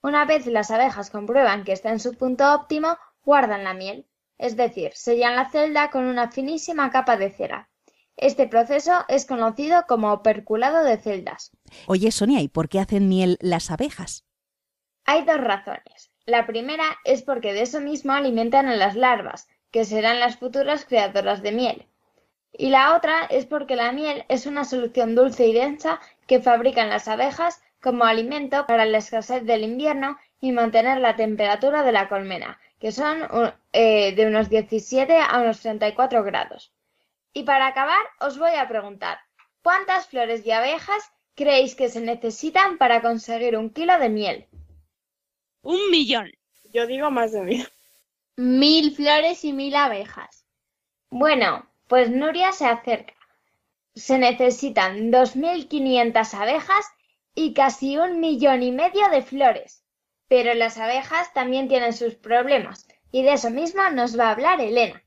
Una 0.00 0.24
vez 0.24 0.46
las 0.46 0.70
abejas 0.70 1.10
comprueban 1.10 1.64
que 1.64 1.72
está 1.72 1.90
en 1.90 2.00
su 2.00 2.14
punto 2.14 2.54
óptimo, 2.54 2.96
guardan 3.24 3.64
la 3.64 3.74
miel, 3.74 4.06
es 4.38 4.56
decir, 4.56 4.92
sellan 4.94 5.36
la 5.36 5.50
celda 5.50 5.90
con 5.90 6.04
una 6.04 6.30
finísima 6.30 6.90
capa 6.90 7.16
de 7.16 7.30
cera. 7.30 7.68
Este 8.16 8.48
proceso 8.48 9.04
es 9.08 9.26
conocido 9.26 9.84
como 9.86 10.22
perculado 10.22 10.82
de 10.84 10.96
celdas. 10.96 11.52
Oye, 11.86 12.10
Sonia, 12.10 12.40
¿y 12.40 12.48
por 12.48 12.68
qué 12.68 12.80
hacen 12.80 13.08
miel 13.08 13.36
las 13.40 13.70
abejas? 13.70 14.24
Hay 15.04 15.24
dos 15.24 15.38
razones. 15.38 16.10
La 16.26 16.46
primera 16.46 16.84
es 17.04 17.22
porque 17.22 17.52
de 17.52 17.62
eso 17.62 17.80
mismo 17.80 18.12
alimentan 18.12 18.66
a 18.66 18.76
las 18.76 18.96
larvas, 18.96 19.48
que 19.70 19.84
serán 19.84 20.18
las 20.18 20.36
futuras 20.36 20.84
creadoras 20.84 21.42
de 21.42 21.52
miel. 21.52 21.86
Y 22.52 22.70
la 22.70 22.96
otra 22.96 23.24
es 23.26 23.46
porque 23.46 23.76
la 23.76 23.92
miel 23.92 24.24
es 24.28 24.46
una 24.46 24.64
solución 24.64 25.14
dulce 25.14 25.46
y 25.46 25.52
densa 25.52 26.00
que 26.26 26.40
fabrican 26.40 26.88
las 26.88 27.08
abejas 27.08 27.62
como 27.80 28.04
alimento 28.04 28.66
para 28.66 28.84
la 28.84 28.98
escasez 28.98 29.44
del 29.44 29.62
invierno 29.62 30.18
y 30.40 30.52
mantener 30.52 30.98
la 30.98 31.16
temperatura 31.16 31.82
de 31.82 31.92
la 31.92 32.08
colmena, 32.08 32.58
que 32.80 32.92
son 32.92 33.22
eh, 33.72 34.14
de 34.14 34.26
unos 34.26 34.48
17 34.48 35.18
a 35.18 35.40
unos 35.40 35.60
34 35.60 36.24
grados. 36.24 36.72
Y 37.32 37.44
para 37.44 37.66
acabar, 37.66 38.00
os 38.20 38.38
voy 38.38 38.54
a 38.56 38.68
preguntar, 38.68 39.18
¿cuántas 39.62 40.08
flores 40.08 40.44
de 40.44 40.54
abejas 40.54 41.12
creéis 41.34 41.74
que 41.74 41.88
se 41.88 42.00
necesitan 42.00 42.78
para 42.78 43.02
conseguir 43.02 43.56
un 43.56 43.70
kilo 43.70 43.98
de 43.98 44.08
miel? 44.08 44.48
Un 45.62 45.90
millón. 45.90 46.32
Yo 46.72 46.86
digo 46.86 47.10
más 47.10 47.32
de 47.32 47.42
mil. 47.42 47.68
Mil 48.36 48.94
flores 48.94 49.44
y 49.44 49.52
mil 49.52 49.74
abejas. 49.74 50.46
Bueno, 51.10 51.67
pues 51.88 52.10
Nuria 52.10 52.52
se 52.52 52.66
acerca. 52.66 53.14
Se 53.94 54.18
necesitan 54.18 55.10
2.500 55.10 56.34
abejas 56.34 56.86
y 57.34 57.54
casi 57.54 57.96
un 57.96 58.20
millón 58.20 58.62
y 58.62 58.70
medio 58.70 59.08
de 59.08 59.22
flores. 59.22 59.82
Pero 60.28 60.54
las 60.54 60.78
abejas 60.78 61.32
también 61.32 61.68
tienen 61.68 61.94
sus 61.94 62.14
problemas, 62.14 62.86
y 63.10 63.22
de 63.22 63.32
eso 63.32 63.50
mismo 63.50 63.88
nos 63.90 64.18
va 64.18 64.28
a 64.28 64.32
hablar 64.32 64.60
Elena. 64.60 65.02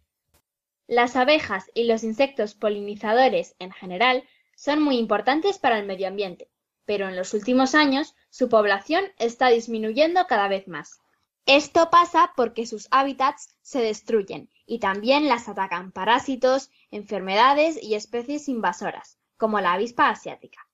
Las 0.87 1.15
abejas 1.15 1.69
y 1.73 1.85
los 1.85 2.03
insectos 2.03 2.55
polinizadores 2.55 3.55
en 3.59 3.71
general 3.71 4.23
son 4.55 4.81
muy 4.81 4.97
importantes 4.97 5.57
para 5.59 5.77
el 5.79 5.85
medio 5.85 6.07
ambiente, 6.07 6.49
pero 6.85 7.07
en 7.07 7.15
los 7.15 7.33
últimos 7.33 7.75
años 7.75 8.15
su 8.29 8.49
población 8.49 9.05
está 9.17 9.47
disminuyendo 9.49 10.25
cada 10.27 10.47
vez 10.47 10.67
más. 10.67 10.99
Esto 11.45 11.89
pasa 11.89 12.33
porque 12.35 12.65
sus 12.65 12.87
hábitats 12.91 13.55
se 13.61 13.79
destruyen 13.81 14.49
y 14.65 14.79
también 14.79 15.27
las 15.27 15.49
atacan 15.49 15.91
parásitos, 15.91 16.69
enfermedades 16.91 17.81
y 17.81 17.95
especies 17.95 18.47
invasoras, 18.49 19.17
como 19.37 19.59
la 19.59 19.73
avispa 19.73 20.09
asiática. 20.09 20.67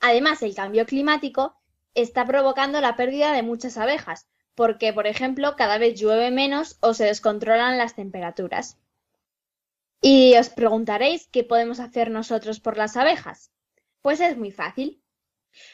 Además, 0.00 0.42
el 0.42 0.54
cambio 0.54 0.84
climático 0.86 1.56
está 1.94 2.24
provocando 2.24 2.80
la 2.80 2.96
pérdida 2.96 3.32
de 3.32 3.42
muchas 3.42 3.78
abejas, 3.78 4.28
porque, 4.54 4.92
por 4.92 5.06
ejemplo, 5.06 5.56
cada 5.56 5.78
vez 5.78 5.98
llueve 5.98 6.30
menos 6.30 6.76
o 6.80 6.94
se 6.94 7.04
descontrolan 7.04 7.78
las 7.78 7.94
temperaturas. 7.94 8.78
Y 10.00 10.36
os 10.36 10.48
preguntaréis 10.48 11.28
qué 11.28 11.44
podemos 11.44 11.78
hacer 11.78 12.10
nosotros 12.10 12.58
por 12.58 12.76
las 12.76 12.96
abejas. 12.96 13.52
Pues 14.02 14.20
es 14.20 14.36
muy 14.36 14.50
fácil. 14.50 15.00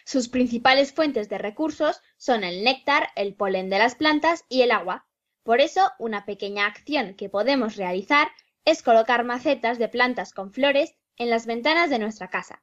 Sus 0.05 0.29
principales 0.29 0.93
fuentes 0.93 1.29
de 1.29 1.39
recursos 1.39 2.03
son 2.19 2.45
el 2.45 2.63
néctar, 2.63 3.09
el 3.17 3.35
polen 3.35 3.71
de 3.71 3.79
las 3.79 3.95
plantas 3.95 4.45
y 4.49 4.63
el 4.63 4.73
agua. 4.73 5.07
Por 5.43 5.61
eso, 5.61 5.91
una 5.99 6.25
pequeña 6.25 6.67
acción 6.67 7.15
que 7.15 7.29
podemos 7.29 7.77
realizar 7.77 8.29
es 8.65 8.83
colocar 8.83 9.25
macetas 9.25 9.79
de 9.79 9.89
plantas 9.89 10.33
con 10.33 10.53
flores 10.53 10.95
en 11.17 11.31
las 11.31 11.47
ventanas 11.47 11.91
de 11.91 11.99
nuestra 11.99 12.29
casa. 12.29 12.63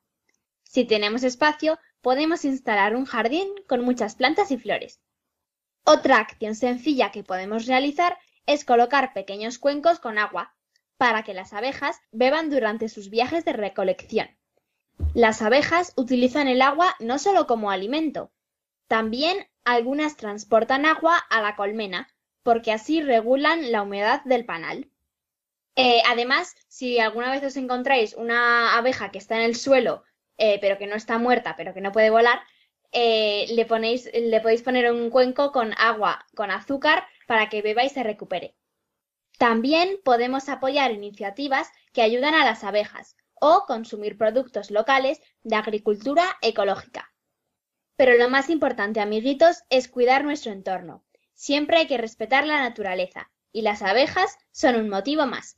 Si 0.64 0.86
tenemos 0.86 1.24
espacio, 1.24 1.80
podemos 2.02 2.46
instalar 2.46 2.96
un 2.96 3.06
jardín 3.06 3.48
con 3.68 3.82
muchas 3.84 4.16
plantas 4.16 4.52
y 4.52 4.58
flores. 4.58 5.00
Otra 5.84 6.18
acción 6.18 6.56
sencilla 6.56 7.12
que 7.12 7.24
podemos 7.24 7.66
realizar 7.66 8.18
es 8.46 8.66
colocar 8.66 9.14
pequeños 9.14 9.58
cuencos 9.58 10.00
con 10.00 10.18
agua 10.18 10.56
para 10.98 11.24
que 11.24 11.34
las 11.34 11.54
abejas 11.54 12.00
beban 12.12 12.50
durante 12.50 12.90
sus 12.90 13.10
viajes 13.10 13.46
de 13.46 13.54
recolección. 13.54 14.30
Las 15.14 15.42
abejas 15.42 15.94
utilizan 15.96 16.48
el 16.48 16.62
agua 16.62 16.96
no 17.00 17.20
solo 17.20 17.48
como 17.48 17.72
alimento, 17.72 18.32
también 18.88 19.48
algunas 19.64 20.16
transportan 20.16 20.86
agua 20.86 21.18
a 21.18 21.42
la 21.42 21.56
colmena, 21.56 22.08
porque 22.46 22.72
así 22.72 23.02
regulan 23.02 23.72
la 23.72 23.82
humedad 23.82 24.24
del 24.24 24.46
panal. 24.46 24.92
Eh, 25.76 26.04
además, 26.08 26.56
si 26.68 27.00
alguna 27.00 27.32
vez 27.32 27.44
os 27.44 27.58
encontráis 27.58 28.14
una 28.14 28.78
abeja 28.78 29.10
que 29.10 29.18
está 29.18 29.38
en 29.38 29.42
el 29.42 29.56
suelo, 29.56 30.04
eh, 30.38 30.60
pero 30.62 30.78
que 30.78 30.86
no 30.86 30.96
está 30.96 31.18
muerta, 31.18 31.56
pero 31.58 31.74
que 31.74 31.82
no 31.82 31.92
puede 31.92 32.12
volar, 32.12 32.40
eh, 32.92 33.48
le, 33.50 33.66
le 34.30 34.42
podéis 34.42 34.62
poner 34.62 34.92
un 34.92 35.10
cuenco 35.10 35.52
con 35.52 35.74
agua, 35.80 36.24
con 36.36 36.52
azúcar, 36.52 37.08
para 37.26 37.50
que 37.50 37.64
beba 37.64 37.84
y 37.84 37.90
se 37.90 38.04
recupere. 38.04 38.56
También 39.40 39.98
podemos 40.04 40.48
apoyar 40.48 40.92
iniciativas 40.92 41.72
que 41.94 42.04
ayudan 42.04 42.36
a 42.36 42.46
las 42.46 42.64
abejas 42.64 43.18
o 43.34 43.66
consumir 43.66 44.20
productos 44.20 44.70
locales 44.70 45.20
de 45.42 45.56
agricultura 45.56 46.38
ecológica. 46.44 47.12
Pero 47.96 48.14
lo 48.14 48.30
más 48.30 48.52
importante, 48.52 49.00
amiguitos, 49.00 49.64
es 49.72 49.88
cuidar 49.88 50.24
nuestro 50.24 50.52
entorno. 50.52 51.05
Siempre 51.36 51.78
hay 51.78 51.88
que 51.88 51.98
respetar 51.98 52.48
la 52.48 52.62
naturaleza 52.62 53.30
y 53.52 53.62
las 53.62 53.82
abejas 53.82 54.38
son 54.52 54.76
un 54.76 54.90
motivo 54.90 55.28
más. 55.28 55.58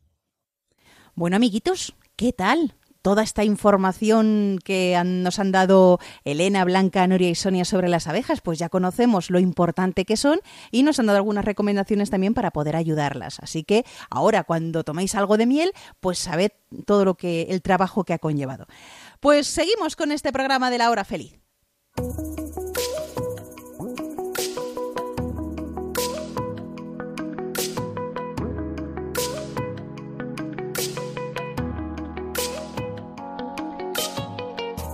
Bueno, 1.15 1.37
amiguitos, 1.37 1.95
¿qué 2.15 2.33
tal? 2.33 2.75
toda 3.07 3.23
esta 3.23 3.45
información 3.45 4.59
que 4.65 5.01
nos 5.05 5.39
han 5.39 5.53
dado 5.53 5.97
Elena, 6.25 6.65
Blanca, 6.65 7.07
Noria 7.07 7.29
y 7.29 7.35
Sonia 7.35 7.63
sobre 7.63 7.87
las 7.87 8.05
abejas, 8.07 8.41
pues 8.41 8.59
ya 8.59 8.67
conocemos 8.67 9.29
lo 9.29 9.39
importante 9.39 10.03
que 10.03 10.17
son 10.17 10.41
y 10.71 10.83
nos 10.83 10.99
han 10.99 11.05
dado 11.05 11.15
algunas 11.15 11.45
recomendaciones 11.45 12.09
también 12.09 12.33
para 12.33 12.51
poder 12.51 12.75
ayudarlas. 12.75 13.39
Así 13.39 13.63
que 13.63 13.85
ahora 14.09 14.43
cuando 14.43 14.83
toméis 14.83 15.15
algo 15.15 15.37
de 15.37 15.45
miel, 15.45 15.71
pues 16.01 16.19
sabed 16.19 16.51
todo 16.85 17.05
lo 17.05 17.15
que 17.15 17.43
el 17.43 17.61
trabajo 17.61 18.03
que 18.03 18.11
ha 18.11 18.19
conllevado. 18.19 18.65
Pues 19.21 19.47
seguimos 19.47 19.95
con 19.95 20.11
este 20.11 20.33
programa 20.33 20.69
de 20.69 20.77
la 20.77 20.91
hora 20.91 21.05
feliz. 21.05 21.39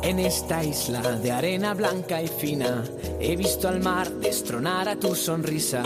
En 0.04 0.20
esta 0.20 0.62
isla 0.62 1.02
de 1.02 1.32
arena 1.32 1.74
blanca 1.74 2.22
y 2.22 2.28
fina, 2.28 2.84
he 3.22 3.38
visto 3.38 3.70
al 3.70 3.80
mar 3.80 4.12
destronar 4.12 4.90
a 4.90 4.98
tu 4.98 5.16
sonrisa. 5.16 5.82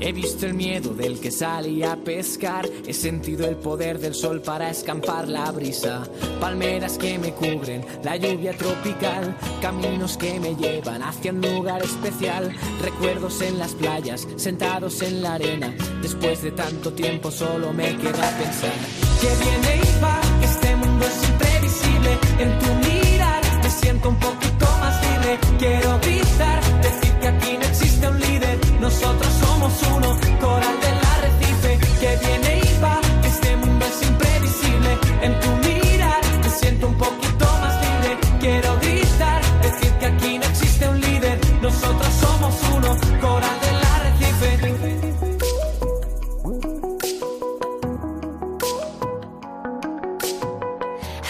He 0.00 0.12
visto 0.12 0.46
el 0.46 0.54
miedo 0.54 0.92
del 0.94 1.20
que 1.20 1.30
salía 1.30 1.92
a 1.92 1.96
pescar. 1.96 2.68
He 2.84 2.92
sentido 2.92 3.46
el 3.46 3.54
poder 3.54 4.00
del 4.00 4.14
sol 4.14 4.42
para 4.42 4.68
escampar 4.68 5.28
la 5.28 5.48
brisa. 5.52 6.02
Palmeras 6.40 6.98
que 6.98 7.16
me 7.20 7.32
cubren, 7.34 7.86
la 8.02 8.16
lluvia 8.16 8.52
tropical. 8.52 9.36
Caminos 9.60 10.16
que 10.16 10.40
me 10.40 10.56
llevan 10.56 11.00
hacia 11.00 11.30
un 11.30 11.40
lugar 11.40 11.82
especial. 11.82 12.52
Recuerdos 12.82 13.40
en 13.42 13.60
las 13.60 13.74
playas, 13.74 14.26
sentados 14.34 15.02
en 15.02 15.22
la 15.22 15.34
arena. 15.34 15.72
Después 16.02 16.42
de 16.42 16.50
tanto 16.50 16.92
tiempo 16.94 17.30
solo 17.30 17.72
me 17.72 17.96
queda 17.96 18.28
pensar. 18.38 18.72
Que 19.20 19.28
viene 19.44 19.82
y 19.84 20.02
va, 20.02 20.20
este 20.42 20.74
mundo 20.74 21.06
es 21.06 21.28
imprevisible. 21.28 22.18
En 22.40 22.58
tu 22.58 22.74
mirar 22.88 23.41
me 23.41 23.41
siento 23.82 24.08
un 24.08 24.16
poquito 24.16 24.66
más 24.80 24.94
libre. 25.06 25.38
Quiero 25.58 25.98
gritar, 26.00 26.60
decir 26.82 27.12
que 27.20 27.28
aquí 27.28 27.52
no 27.58 27.64
existe 27.72 28.08
un 28.08 28.18
líder. 28.20 28.58
Nosotros 28.80 29.32
somos 29.42 29.72
uno, 29.96 30.08
coral 30.40 30.76
del 30.84 30.98
arrecife. 31.14 31.70
Que 32.00 32.10
viene 32.24 32.50
y 32.66 32.80
va, 32.82 32.96
este 33.24 33.56
mundo 33.56 33.84
es 33.92 33.98
imprevisible. 34.10 34.90
En 35.26 35.32
tu 35.40 35.50
mirar 35.66 36.22
me 36.42 36.50
siento 36.60 36.86
un 36.88 36.96
poquito 36.96 37.44
más 37.62 37.74
libre. 37.84 38.10
Quiero 38.40 38.70
gritar, 38.80 39.40
decir 39.66 39.92
que 40.00 40.06
aquí 40.06 40.38
no 40.38 40.44
existe 40.52 40.88
un 40.88 41.00
líder. 41.00 41.36
Nosotros 41.60 42.12
somos 42.24 42.54
uno, 42.76 42.88
coral 43.20 43.58
del 43.64 43.78
arrecife. 43.96 44.48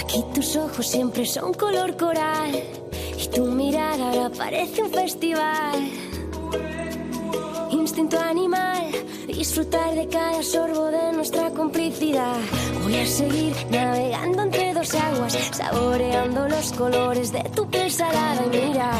Aquí 0.01 0.25
tus 0.35 0.57
ojos 0.57 0.87
siempre 0.87 1.25
son 1.27 1.55
color 1.55 1.97
coral 1.97 2.42
parece 4.37 4.83
un 4.83 4.91
festival. 4.91 5.91
Instinto 7.71 8.19
animal, 8.19 8.91
disfrutar 9.27 9.95
de 9.95 10.09
cada 10.09 10.43
sorbo 10.43 10.87
de 10.87 11.13
nuestra 11.13 11.51
complicidad. 11.51 12.37
Voy 12.83 12.97
a 12.97 13.07
seguir 13.07 13.55
navegando 13.71 14.43
entre 14.43 14.75
dos 14.75 14.95
aguas, 14.95 15.33
saboreando 15.53 16.49
los 16.49 16.73
colores 16.73 17.33
de 17.33 17.43
tu 17.55 17.69
piel 17.69 17.91
salada 17.91 18.43
y 18.47 18.57
mira. 18.57 18.93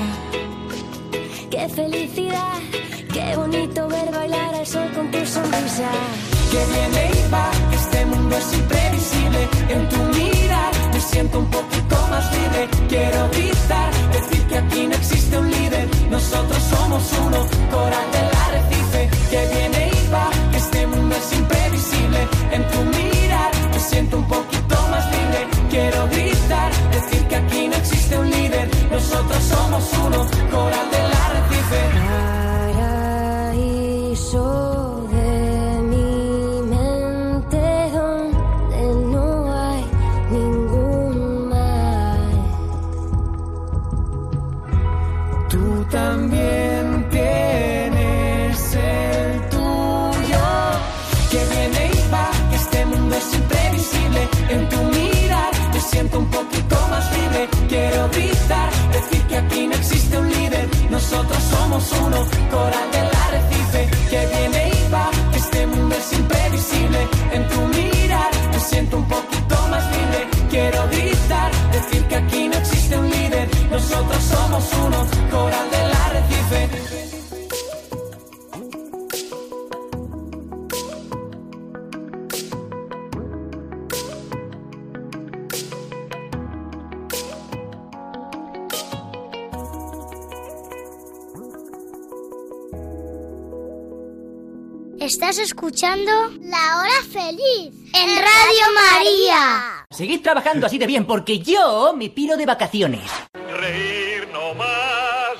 Qué 1.51 1.69
felicidad, 1.69 2.59
qué 3.13 3.37
bonito 3.37 3.89
ver 3.89 4.11
bailar 4.11 4.55
al 4.55 4.67
sol 4.67 4.91
con 4.95 5.11
tu 5.11 5.25
sonrisa. 5.27 5.91
que 6.51 6.59
viene 6.73 7.11
y 7.19 7.31
va, 7.31 7.51
este 7.73 8.07
mundo 8.07 8.37
es 8.37 8.53
imprevisible. 8.55 9.49
En 9.69 9.89
tu 9.89 9.97
mirar 10.19 10.73
me 10.93 11.01
siento 11.01 11.39
un 11.39 11.51
poquito 11.51 11.72
Quiero 12.89 13.29
gritar, 13.31 13.91
decir 14.13 14.47
que 14.47 14.59
aquí 14.59 14.87
no 14.87 14.95
existe 14.95 15.39
un 15.39 15.51
líder. 15.51 15.89
Nosotros 16.11 16.63
somos 16.63 17.11
uno, 17.27 17.39
coral 17.71 18.11
del 18.13 18.31
arrecife. 18.47 19.11
Que 19.31 19.47
viene 19.55 19.89
y 19.89 20.09
va, 20.13 20.29
que 20.51 20.59
este 20.59 20.87
mundo 20.89 21.17
es 21.17 21.39
imprevisible. 21.39 22.29
En 22.53 22.69
tu 22.69 22.79
mirar 22.85 23.51
me 23.73 23.81
siento 23.81 24.19
un 24.19 24.29
poquito 24.29 24.77
más 24.91 25.05
libre. 25.07 25.47
Quiero 25.71 26.07
gritar, 26.09 26.71
decir 26.93 27.29
que 27.29 27.37
aquí 27.37 27.69
no 27.69 27.77
existe 27.77 28.19
un 28.19 28.31
líder. 28.31 28.69
Nosotros 28.91 29.43
somos 29.45 29.91
uno, 30.05 30.27
coral 30.51 30.92
somos 61.83 62.01
uno, 62.07 62.27
coral 62.51 62.91
del 62.91 63.09
arrecife. 63.27 63.91
Que 64.11 64.27
viene 64.27 64.71
y 64.71 64.93
va, 64.93 65.11
este 65.35 65.67
mundo 65.67 65.95
es 65.95 66.13
imprevisible. 66.13 67.09
En 67.33 67.49
tu 67.49 67.61
mirar 67.61 68.31
me 68.53 68.61
siento 68.61 68.97
un 68.99 69.09
poquito 69.09 69.57
más 69.71 69.85
libre. 69.97 70.29
Quiero 70.51 70.89
gritar, 70.89 71.51
decir 71.73 72.05
que 72.09 72.17
aquí 72.17 72.49
no 72.49 72.59
existe 72.59 72.97
un 72.97 73.11
líder. 73.11 73.49
Nosotros 73.71 74.23
somos 74.23 74.65
uno, 74.85 75.07
coral 75.31 75.72
Estás 95.33 95.47
escuchando 95.47 96.13
La 96.43 96.77
Hora 96.77 97.01
Feliz 97.11 97.73
en 97.95 98.17
Radio 98.19 98.67
María. 98.75 99.87
Seguid 99.91 100.21
trabajando 100.21 100.67
así 100.67 100.77
de 100.77 100.87
bien 100.87 101.07
porque 101.07 101.39
yo 101.39 101.95
me 101.97 102.11
piro 102.11 102.37
de 102.37 102.45
vacaciones. 102.45 103.11
Reír 103.33 104.29
no 104.31 104.53
más 104.53 104.69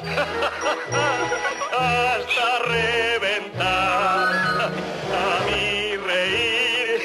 hasta 1.79 2.59
reventar. 2.69 4.73
A 5.13 5.41
mí 5.51 5.97
reír 6.07 7.03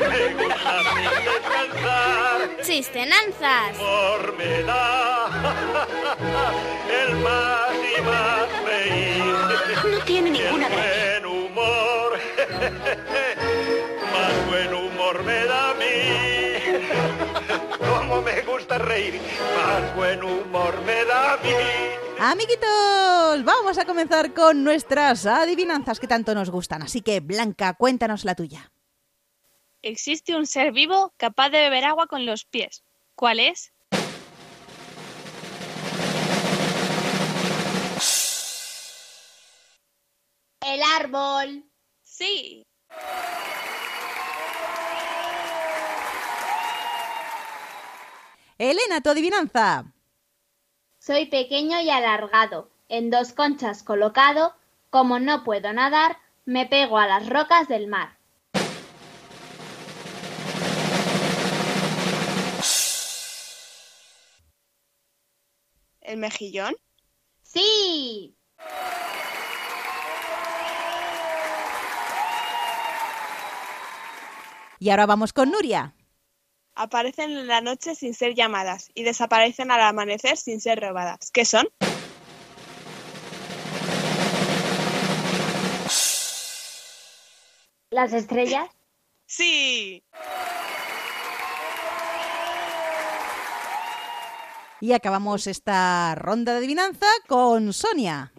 me 0.00 0.34
gusta 0.34 0.82
descansar. 1.22 2.56
Chistenanzas. 2.64 3.78
Humor 3.78 4.34
me 4.36 4.62
da 4.64 5.28
el 7.06 7.14
más 7.18 7.70
y 7.96 8.00
más 8.02 8.48
reír. 8.64 9.27
No 10.08 10.14
tiene 10.14 10.30
ninguna 10.30 10.68
El 10.68 10.72
buen 10.72 11.26
humor, 11.26 12.18
más 14.10 14.48
buen 14.48 14.72
humor 14.72 15.22
me 15.22 15.44
da 15.44 15.70
a 15.70 15.74
mí. 15.74 15.84
Como 17.78 18.22
me 18.22 18.40
gusta 18.40 18.78
reír, 18.78 19.20
más 19.54 19.94
buen 19.94 20.22
humor 20.22 20.80
me 20.86 21.04
da 21.04 21.34
a 21.34 21.36
mí. 21.36 21.50
Amiguitos, 22.20 23.44
vamos 23.44 23.76
a 23.76 23.84
comenzar 23.84 24.32
con 24.32 24.64
nuestras 24.64 25.26
adivinanzas 25.26 26.00
que 26.00 26.06
tanto 26.06 26.34
nos 26.34 26.48
gustan. 26.48 26.80
Así 26.80 27.02
que, 27.02 27.20
Blanca, 27.20 27.74
cuéntanos 27.74 28.24
la 28.24 28.34
tuya. 28.34 28.72
Existe 29.82 30.34
un 30.34 30.46
ser 30.46 30.72
vivo 30.72 31.12
capaz 31.18 31.50
de 31.50 31.58
beber 31.58 31.84
agua 31.84 32.06
con 32.06 32.24
los 32.24 32.46
pies. 32.46 32.82
¿Cuál 33.14 33.40
es? 33.40 33.72
El 40.68 40.82
árbol. 40.82 41.64
Sí. 42.02 42.62
Elena, 48.58 49.00
tu 49.02 49.08
adivinanza. 49.08 49.86
Soy 50.98 51.24
pequeño 51.24 51.80
y 51.80 51.88
alargado, 51.88 52.68
en 52.90 53.08
dos 53.08 53.32
conchas 53.32 53.82
colocado, 53.82 54.54
como 54.90 55.18
no 55.18 55.42
puedo 55.42 55.72
nadar, 55.72 56.18
me 56.44 56.66
pego 56.66 56.98
a 56.98 57.06
las 57.06 57.26
rocas 57.30 57.66
del 57.66 57.86
mar. 57.86 58.18
¿El 66.02 66.18
mejillón? 66.18 66.76
Sí. 67.42 68.36
Y 74.78 74.90
ahora 74.90 75.06
vamos 75.06 75.32
con 75.32 75.50
Nuria. 75.50 75.94
Aparecen 76.74 77.32
en 77.32 77.48
la 77.48 77.60
noche 77.60 77.96
sin 77.96 78.14
ser 78.14 78.34
llamadas 78.34 78.90
y 78.94 79.02
desaparecen 79.02 79.72
al 79.72 79.80
amanecer 79.80 80.36
sin 80.36 80.60
ser 80.60 80.80
robadas. 80.80 81.30
¿Qué 81.32 81.44
son? 81.44 81.68
¿Las 87.90 88.12
estrellas? 88.12 88.68
Sí. 89.30 90.02
Y 94.80 94.92
acabamos 94.92 95.46
esta 95.46 96.14
ronda 96.14 96.52
de 96.52 96.58
adivinanza 96.60 97.06
con 97.26 97.74
Sonia. 97.74 98.32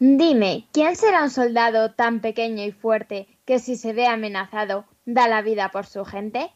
Dime, 0.00 0.66
¿quién 0.72 0.96
será 0.96 1.22
un 1.22 1.30
soldado 1.30 1.92
tan 1.92 2.20
pequeño 2.20 2.64
y 2.64 2.72
fuerte 2.72 3.38
que 3.44 3.60
si 3.60 3.76
se 3.76 3.92
ve 3.92 4.08
amenazado 4.08 4.84
da 5.04 5.28
la 5.28 5.42
vida 5.42 5.70
por 5.70 5.86
su 5.86 6.04
gente? 6.04 6.50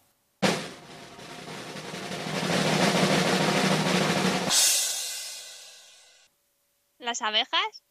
¿Las 6.99 7.23
abejas? 7.23 7.83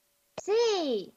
Sí. 0.43 1.13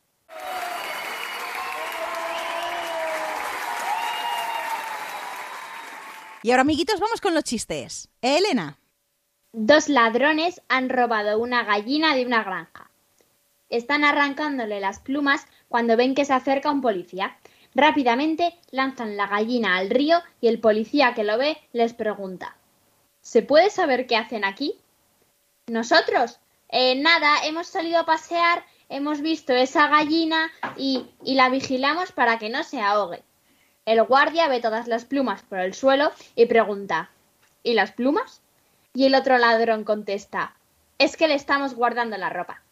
Y 6.43 6.51
ahora, 6.51 6.63
amiguitos, 6.63 7.01
vamos 7.01 7.21
con 7.21 7.35
los 7.35 7.45
chistes. 7.45 8.09
Elena. 8.23 8.79
Dos 9.53 9.89
ladrones 9.89 10.63
han 10.69 10.89
robado 10.89 11.39
una 11.39 11.65
gallina 11.65 12.15
de 12.15 12.25
una 12.25 12.43
granja. 12.43 12.91
Están 13.69 14.05
arrancándole 14.05 14.81
las 14.81 15.01
plumas 15.01 15.47
cuando 15.69 15.97
ven 15.97 16.15
que 16.15 16.25
se 16.25 16.33
acerca 16.33 16.71
un 16.71 16.81
policía. 16.81 17.37
Rápidamente 17.75 18.59
lanzan 18.71 19.17
la 19.17 19.27
gallina 19.27 19.77
al 19.77 19.91
río 19.91 20.21
y 20.41 20.49
el 20.49 20.61
policía 20.61 21.15
que 21.15 21.25
lo 21.25 21.39
ve 21.39 21.59
les 21.73 21.95
pregunta 21.95 22.57
¿Se 23.21 23.43
puede 23.43 23.71
saber 23.71 24.07
qué 24.07 24.17
hacen 24.17 24.45
aquí? 24.45 24.75
Nosotros. 25.67 26.41
"Eh, 26.71 26.97
nada, 26.97 27.45
hemos 27.45 27.67
salido 27.67 28.01
a 28.01 28.07
pasear, 28.07 28.65
hemos 28.89 29.21
visto 29.21 29.53
esa 29.53 29.89
gallina 29.89 30.51
y, 30.77 31.07
y 31.25 31.35
la 31.35 31.49
vigilamos 31.49 32.13
para 32.13 32.39
que 32.39 32.49
no 32.49 32.65
se 32.65 32.81
ahogue. 32.81 33.23
El 33.85 34.03
guardia 34.05 34.49
ve 34.49 34.61
todas 34.61 34.89
las 34.89 35.05
plumas 35.05 35.43
por 35.43 35.59
el 35.59 35.75
suelo 35.75 36.13
y 36.35 36.47
pregunta 36.47 37.11
¿Y 37.63 37.75
las 37.75 37.93
plumas? 37.93 38.41
Y 38.95 39.07
el 39.07 39.15
otro 39.15 39.39
ladrón 39.39 39.85
contesta 39.85 40.57
Es 40.99 41.17
que 41.17 41.29
le 41.29 41.35
estamos 41.35 41.75
guardando 41.75 42.17
la 42.17 42.31
ropa. 42.31 42.63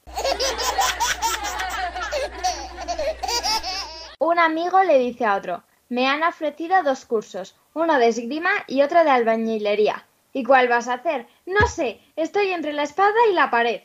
Un 4.21 4.41
amigo 4.41 4.83
le 4.83 4.99
dice 4.99 5.25
a 5.25 5.37
otro, 5.37 5.63
me 5.89 6.09
han 6.09 6.25
ofrecido 6.25 6.83
dos 6.83 7.05
cursos, 7.05 7.55
uno 7.73 7.99
de 7.99 8.09
esgrima 8.09 8.51
y 8.67 8.83
otro 8.83 9.05
de 9.05 9.11
albañilería. 9.11 10.07
¿Y 10.33 10.43
cuál 10.43 10.67
vas 10.67 10.89
a 10.89 10.95
hacer? 10.95 11.29
No 11.47 11.67
sé, 11.69 12.01
estoy 12.17 12.51
entre 12.51 12.73
la 12.73 12.83
espada 12.83 13.15
y 13.31 13.33
la 13.33 13.49
pared. 13.49 13.83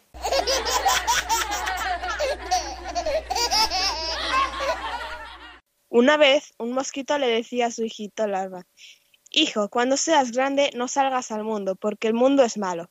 Una 5.90 6.18
vez, 6.18 6.54
un 6.58 6.74
mosquito 6.74 7.20
le 7.20 7.28
decía 7.28 7.68
a 7.68 7.72
su 7.72 7.84
hijito 7.84 8.26
larva, 8.26 8.66
Hijo, 9.30 9.70
cuando 9.70 9.98
seas 9.98 10.32
grande 10.32 10.72
no 10.76 10.88
salgas 10.88 11.32
al 11.32 11.44
mundo, 11.44 11.76
porque 11.76 12.08
el 12.08 12.16
mundo 12.16 12.44
es 12.44 12.58
malo. 12.58 12.90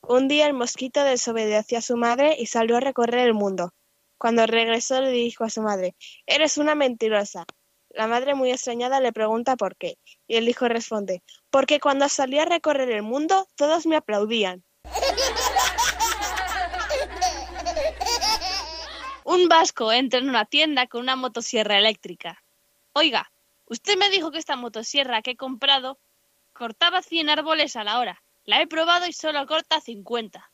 Un 0.00 0.26
día 0.26 0.46
el 0.46 0.52
mosquito 0.52 1.04
desobedeció 1.04 1.78
a 1.78 1.82
su 1.82 1.96
madre 1.96 2.36
y 2.38 2.46
salió 2.46 2.76
a 2.76 2.80
recorrer 2.80 3.20
el 3.20 3.34
mundo. 3.34 3.72
Cuando 4.22 4.46
regresó 4.46 5.00
le 5.00 5.10
dijo 5.10 5.42
a 5.42 5.50
su 5.50 5.62
madre, 5.62 5.96
Eres 6.26 6.56
una 6.56 6.76
mentirosa. 6.76 7.44
La 7.90 8.06
madre 8.06 8.36
muy 8.36 8.52
extrañada 8.52 9.00
le 9.00 9.12
pregunta 9.12 9.56
por 9.56 9.74
qué, 9.74 9.98
y 10.28 10.36
el 10.36 10.48
hijo 10.48 10.68
responde, 10.68 11.24
Porque 11.50 11.80
cuando 11.80 12.08
salí 12.08 12.38
a 12.38 12.44
recorrer 12.44 12.88
el 12.92 13.02
mundo 13.02 13.48
todos 13.56 13.84
me 13.84 13.96
aplaudían. 13.96 14.62
Un 19.24 19.48
vasco 19.48 19.90
entra 19.90 20.20
en 20.20 20.28
una 20.28 20.44
tienda 20.44 20.86
con 20.86 21.00
una 21.00 21.16
motosierra 21.16 21.76
eléctrica. 21.76 22.44
Oiga, 22.92 23.32
usted 23.66 23.98
me 23.98 24.08
dijo 24.08 24.30
que 24.30 24.38
esta 24.38 24.54
motosierra 24.54 25.22
que 25.22 25.32
he 25.32 25.36
comprado 25.36 25.98
cortaba 26.52 27.02
100 27.02 27.28
árboles 27.28 27.74
a 27.74 27.82
la 27.82 27.98
hora. 27.98 28.22
La 28.44 28.62
he 28.62 28.68
probado 28.68 29.08
y 29.08 29.12
solo 29.12 29.44
corta 29.48 29.80
50. 29.80 30.48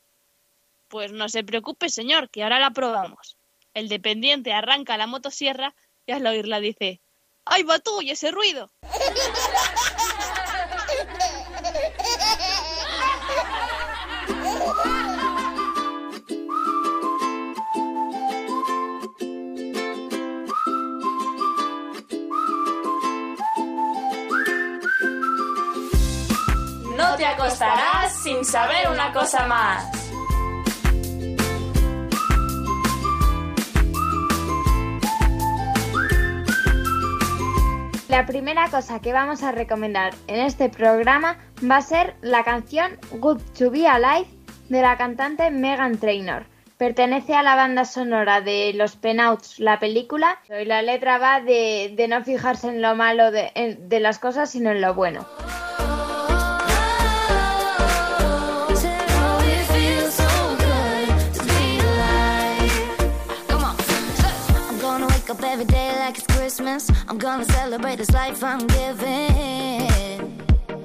Pues 0.87 1.11
no 1.11 1.29
se 1.29 1.43
preocupe, 1.43 1.89
señor, 1.89 2.31
que 2.31 2.41
ahora 2.41 2.57
la 2.57 2.71
probamos. 2.71 3.38
El 3.73 3.87
dependiente 3.89 4.53
arranca 4.53 4.97
la 4.97 5.07
motosierra 5.07 5.75
y 6.05 6.11
al 6.11 6.25
oírla 6.25 6.59
dice, 6.59 7.01
¡Ay, 7.45 7.63
va 7.63 7.79
tú 7.79 8.01
y 8.01 8.11
ese 8.11 8.31
ruido! 8.31 8.71
No 26.95 27.15
te 27.15 27.25
acostarás 27.25 28.21
sin 28.21 28.43
saber 28.43 28.89
una 28.89 29.13
cosa 29.13 29.47
más. 29.47 29.98
La 38.09 38.25
primera 38.25 38.67
cosa 38.69 38.99
que 39.01 39.13
vamos 39.13 39.43
a 39.43 39.51
recomendar 39.51 40.15
en 40.25 40.39
este 40.39 40.67
programa 40.67 41.37
va 41.63 41.77
a 41.77 41.81
ser 41.81 42.15
la 42.21 42.43
canción 42.43 42.97
Good 43.11 43.39
to 43.55 43.69
Be 43.69 43.87
Alive 43.87 44.27
de 44.67 44.81
la 44.81 44.97
cantante 44.97 45.51
Megan 45.51 45.99
Trainor. 45.99 46.47
Pertenece 46.79 47.35
a 47.35 47.43
la 47.43 47.53
banda 47.55 47.85
sonora 47.85 48.41
de 48.41 48.73
Los 48.73 48.95
Penouts, 48.95 49.59
la 49.59 49.77
película, 49.77 50.39
y 50.49 50.65
la 50.65 50.81
letra 50.81 51.19
va 51.19 51.39
de, 51.39 52.07
no 52.09 52.23
fijarse 52.23 52.69
en 52.69 52.81
lo 52.81 52.95
malo 52.95 53.29
de 53.29 53.99
las 54.01 54.17
cosas, 54.17 54.49
sino 54.49 54.71
en 54.71 54.81
lo 54.81 54.95
bueno. 54.95 55.27
Christmas. 66.59 66.91
I'm 67.07 67.17
gonna 67.17 67.45
celebrate 67.45 67.95
this 67.95 68.11
life 68.11 68.43
I'm 68.43 68.67
giving. 68.67 69.87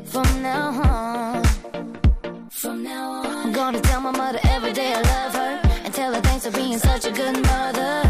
From 0.04 0.40
now 0.40 0.68
on. 0.84 1.42
From 2.48 2.84
now 2.84 3.10
on. 3.10 3.46
I'm 3.46 3.52
gonna 3.52 3.80
tell 3.80 4.00
my 4.00 4.12
mother 4.12 4.38
every 4.44 4.72
day 4.72 4.92
I 4.94 5.00
love 5.00 5.34
her. 5.34 5.60
And 5.84 5.92
tell 5.92 6.14
her 6.14 6.20
thanks 6.20 6.46
for 6.46 6.52
being 6.52 6.78
such 6.78 7.06
a 7.06 7.10
good 7.10 7.42
mother. 7.42 8.03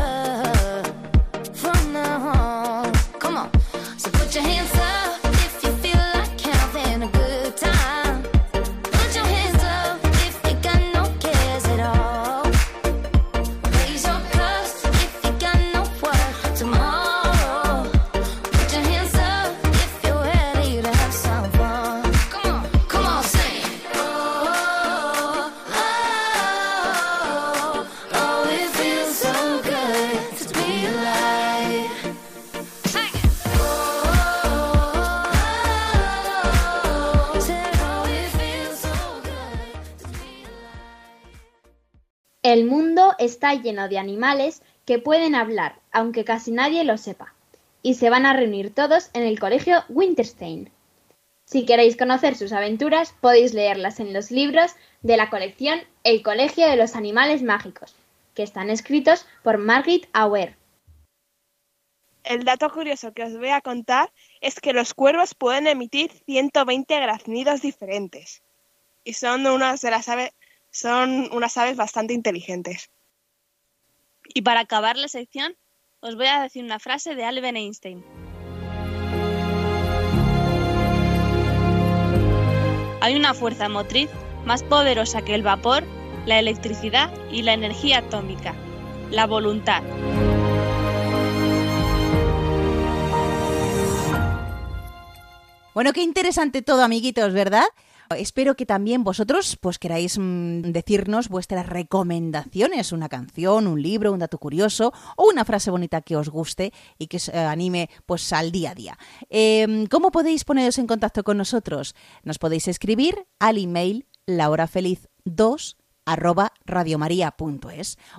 El 42.55 42.67
mundo 42.67 43.17
está 43.19 43.53
lleno 43.55 43.89
de 43.89 43.99
animales 43.99 44.63
que 44.87 45.01
pueden 45.01 45.35
hablar, 45.35 45.81
aunque 45.91 46.25
casi 46.25 46.53
nadie 46.53 46.85
lo 46.85 46.97
sepa, 46.99 47.35
y 47.83 47.95
se 47.95 48.11
van 48.11 48.27
a 48.27 48.33
reunir 48.33 48.73
todos 48.73 49.11
en 49.13 49.25
el 49.25 49.41
colegio 49.41 49.83
Winterstein. 49.89 50.71
Si 51.47 51.67
queréis 51.67 51.97
conocer 51.97 52.37
sus 52.37 52.53
aventuras, 52.53 53.13
podéis 53.21 53.55
leerlas 53.55 53.99
en 53.99 54.13
los 54.13 54.31
libros 54.31 54.77
de 55.03 55.17
la 55.17 55.31
colección 55.31 55.81
El 56.05 56.23
Colegio 56.23 56.69
de 56.69 56.77
los 56.77 56.95
Animales 56.95 57.43
Mágicos, 57.43 57.97
que 58.35 58.45
están 58.45 58.71
escritos 58.71 59.27
por 59.43 59.59
Margaret 59.59 60.09
Auer. 60.13 60.55
El 62.23 62.45
dato 62.45 62.71
curioso 62.71 63.13
que 63.13 63.25
os 63.25 63.37
voy 63.37 63.49
a 63.49 63.63
contar 63.63 64.13
es 64.41 64.61
que 64.61 64.73
los 64.73 64.95
cuervos 64.95 65.35
pueden 65.35 65.67
emitir 65.67 66.13
120 66.25 67.01
graznidos 67.01 67.63
diferentes. 67.63 68.43
Y 69.03 69.15
son 69.15 69.45
unas 69.45 69.81
de 69.81 69.91
las 69.91 70.09
aves, 70.09 70.31
son 70.75 71.29
unas 71.31 71.57
aves 71.57 71.77
bastante 71.77 72.15
inteligentes. 72.15 72.91
Y 74.35 74.43
para 74.43 74.61
acabar 74.61 74.97
la 74.97 75.07
sección, 75.07 75.57
os 76.01 76.17
voy 76.17 76.27
a 76.27 76.43
decir 76.43 76.65
una 76.65 76.81
frase 76.81 77.15
de 77.15 77.25
Albert 77.25 77.57
Einstein. 77.57 78.05
Hay 83.01 83.15
una 83.15 83.35
fuerza 83.35 83.69
motriz 83.69 84.11
más 84.45 84.65
poderosa 84.65 85.23
que 85.23 85.37
el 85.37 85.43
vapor, 85.43 85.85
la 86.27 86.41
electricidad 86.41 87.13
y 87.31 87.43
la 87.43 87.53
energía 87.53 87.99
atómica, 87.99 88.55
la 89.11 89.27
voluntad. 89.29 89.83
Bueno, 95.73 95.93
qué 95.93 96.03
interesante 96.03 96.63
todo, 96.63 96.83
amiguitos, 96.83 97.33
¿verdad? 97.33 97.67
Espero 98.17 98.55
que 98.55 98.67
también 98.67 99.05
vosotros 99.05 99.57
pues 99.61 99.79
queráis 99.79 100.19
mm, 100.19 100.73
decirnos 100.73 101.29
vuestras 101.29 101.67
recomendaciones, 101.67 102.93
una 102.93 103.09
canción, 103.09 103.67
un 103.67 103.83
libro, 103.83 104.13
un 104.13 104.19
dato 104.19 104.39
curioso 104.39 104.93
o 105.17 105.29
una 105.29 105.45
frase 105.45 105.71
bonita 105.71 106.03
que 106.03 106.17
os 106.17 106.29
guste 106.29 106.73
y 106.99 107.07
que 107.07 107.17
os 107.17 107.29
eh, 107.29 107.39
anime 107.39 107.91
pues 108.07 108.33
al 108.33 108.53
día 108.53 108.71
a 108.71 108.75
día. 108.75 108.99
Em, 109.31 109.87
¿Cómo 109.87 110.11
podéis 110.11 110.45
poneros 110.45 110.79
en 110.79 110.87
contacto 110.87 111.25
con 111.25 111.39
nosotros? 111.39 111.95
Nos 112.23 112.39
podéis 112.39 112.69
escribir 112.69 113.27
al 113.39 113.59
email 113.59 114.07
lahorafeliz2 114.27 115.77
arroba 116.07 116.53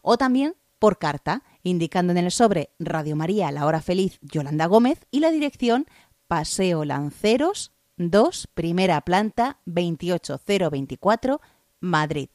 o 0.01 0.17
también 0.17 0.55
por 0.79 0.97
carta, 0.97 1.43
indicando 1.63 2.11
en 2.11 2.17
el 2.17 2.31
sobre 2.31 2.71
Radio 2.79 3.15
María 3.15 3.51
La 3.51 3.65
Hora 3.65 3.81
Feliz 3.81 4.19
Yolanda 4.21 4.65
Gómez 4.65 5.05
y 5.09 5.19
la 5.19 5.31
dirección 5.31 5.85
Paseo 6.27 6.85
Lanceros 6.85 7.74
2, 7.97 8.47
primera 8.53 9.01
planta, 9.01 9.59
28024, 9.65 11.41
Madrid. 11.79 12.29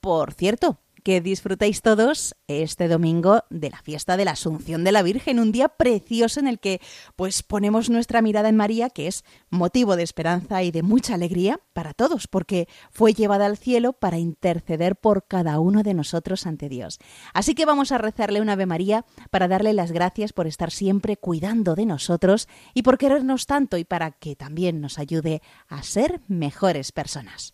Por 0.00 0.32
cierto, 0.34 0.78
que 1.04 1.20
disfrutéis 1.20 1.82
todos 1.82 2.34
este 2.48 2.88
domingo 2.88 3.44
de 3.50 3.68
la 3.68 3.80
fiesta 3.82 4.16
de 4.16 4.24
la 4.24 4.32
Asunción 4.32 4.84
de 4.84 4.92
la 4.92 5.02
Virgen, 5.02 5.38
un 5.38 5.52
día 5.52 5.68
precioso 5.68 6.40
en 6.40 6.48
el 6.48 6.58
que 6.58 6.80
pues 7.14 7.42
ponemos 7.42 7.90
nuestra 7.90 8.22
mirada 8.22 8.48
en 8.48 8.56
María, 8.56 8.88
que 8.88 9.06
es 9.06 9.22
motivo 9.50 9.96
de 9.96 10.02
esperanza 10.02 10.62
y 10.62 10.70
de 10.70 10.82
mucha 10.82 11.14
alegría 11.14 11.60
para 11.74 11.92
todos, 11.92 12.26
porque 12.26 12.68
fue 12.90 13.12
llevada 13.12 13.44
al 13.44 13.58
cielo 13.58 13.92
para 13.92 14.18
interceder 14.18 14.96
por 14.96 15.26
cada 15.28 15.60
uno 15.60 15.82
de 15.82 15.92
nosotros 15.92 16.46
ante 16.46 16.70
Dios. 16.70 16.98
Así 17.34 17.54
que 17.54 17.66
vamos 17.66 17.92
a 17.92 17.98
rezarle 17.98 18.40
una 18.40 18.54
Ave 18.54 18.64
María 18.66 19.04
para 19.30 19.46
darle 19.46 19.74
las 19.74 19.92
gracias 19.92 20.32
por 20.32 20.46
estar 20.46 20.70
siempre 20.70 21.18
cuidando 21.18 21.74
de 21.74 21.84
nosotros 21.84 22.48
y 22.72 22.82
por 22.82 22.96
querernos 22.96 23.46
tanto 23.46 23.76
y 23.76 23.84
para 23.84 24.12
que 24.12 24.36
también 24.36 24.80
nos 24.80 24.98
ayude 24.98 25.42
a 25.68 25.82
ser 25.82 26.22
mejores 26.28 26.92
personas. 26.92 27.53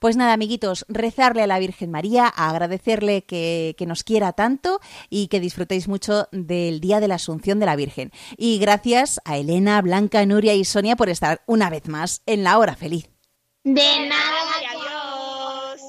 Pues 0.00 0.16
nada, 0.16 0.32
amiguitos, 0.32 0.84
rezarle 0.88 1.42
a 1.42 1.46
la 1.46 1.58
Virgen 1.58 1.90
María, 1.90 2.32
a 2.34 2.50
agradecerle 2.50 3.22
que, 3.24 3.74
que, 3.78 3.86
nos 3.86 4.04
quiera 4.04 4.32
tanto 4.32 4.80
y 5.10 5.28
que 5.28 5.40
disfrutéis 5.40 5.88
mucho 5.88 6.28
del 6.30 6.80
Día 6.80 7.00
de 7.00 7.08
la 7.08 7.16
Asunción 7.16 7.58
de 7.58 7.66
la 7.66 7.76
Virgen. 7.76 8.12
Y 8.36 8.58
gracias 8.58 9.20
a 9.24 9.38
Elena, 9.38 9.80
Blanca, 9.82 10.24
Nuria 10.26 10.54
y 10.54 10.64
Sonia 10.64 10.94
por 10.94 11.08
estar 11.08 11.42
una 11.46 11.70
vez 11.70 11.88
más 11.88 12.22
en 12.26 12.44
la 12.44 12.58
hora 12.58 12.76
feliz. 12.76 13.08
De 13.64 14.08
nada, 14.08 14.40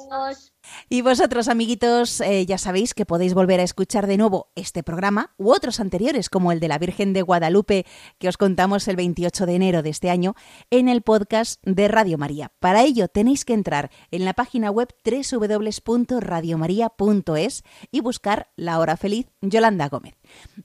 adiós. 0.09 0.51
Y 0.91 1.03
vosotros, 1.03 1.49
amiguitos, 1.49 2.19
eh, 2.19 2.47
ya 2.47 2.57
sabéis 2.57 2.95
que 2.95 3.05
podéis 3.05 3.35
volver 3.35 3.59
a 3.59 3.63
escuchar 3.63 4.07
de 4.07 4.17
nuevo 4.17 4.51
este 4.55 4.81
programa 4.81 5.35
u 5.37 5.51
otros 5.51 5.79
anteriores, 5.79 6.29
como 6.29 6.51
el 6.51 6.59
de 6.59 6.67
la 6.67 6.79
Virgen 6.79 7.13
de 7.13 7.21
Guadalupe, 7.21 7.85
que 8.17 8.27
os 8.27 8.37
contamos 8.37 8.87
el 8.87 8.95
28 8.95 9.45
de 9.45 9.53
enero 9.53 9.83
de 9.83 9.91
este 9.91 10.09
año, 10.09 10.33
en 10.71 10.89
el 10.89 11.03
podcast 11.03 11.61
de 11.63 11.89
Radio 11.89 12.17
María. 12.17 12.51
Para 12.59 12.81
ello 12.83 13.07
tenéis 13.07 13.45
que 13.45 13.53
entrar 13.53 13.91
en 14.09 14.25
la 14.25 14.33
página 14.33 14.71
web 14.71 14.87
www.radiomaria.es 15.05 17.63
y 17.91 18.01
buscar 18.01 18.49
La 18.55 18.79
Hora 18.79 18.97
Feliz 18.97 19.27
Yolanda 19.41 19.89
Gómez. 19.89 20.15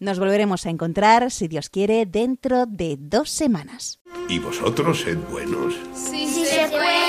Nos 0.01 0.19
volveremos 0.19 0.65
a 0.65 0.71
encontrar, 0.71 1.31
si 1.31 1.49
Dios 1.49 1.69
quiere, 1.69 2.07
dentro 2.07 2.65
de 2.65 2.97
dos 2.99 3.29
semanas. 3.29 4.01
¿Y 4.31 4.39
vosotros 4.39 5.03
sed 5.03 5.19
buenos? 5.31 5.75
Sí, 5.95 6.27
sí 6.29 6.47
se 6.47 6.67
puede. 6.69 7.04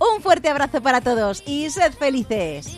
Un 0.00 0.22
fuerte 0.22 0.48
abrazo 0.48 0.80
para 0.82 1.02
todos 1.02 1.42
y 1.46 1.68
sed 1.68 1.92
felices. 1.92 2.74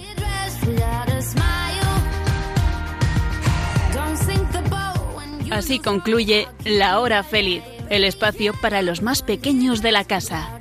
Así 5.51 5.79
concluye 5.79 6.49
La 6.65 6.99
Hora 6.99 7.23
Feliz, 7.23 7.63
el 7.91 8.05
espacio 8.05 8.55
para 8.61 8.83
los 8.83 9.03
más 9.03 9.23
pequeños 9.23 9.83
de 9.83 9.93
la 9.93 10.05
casa. 10.05 10.59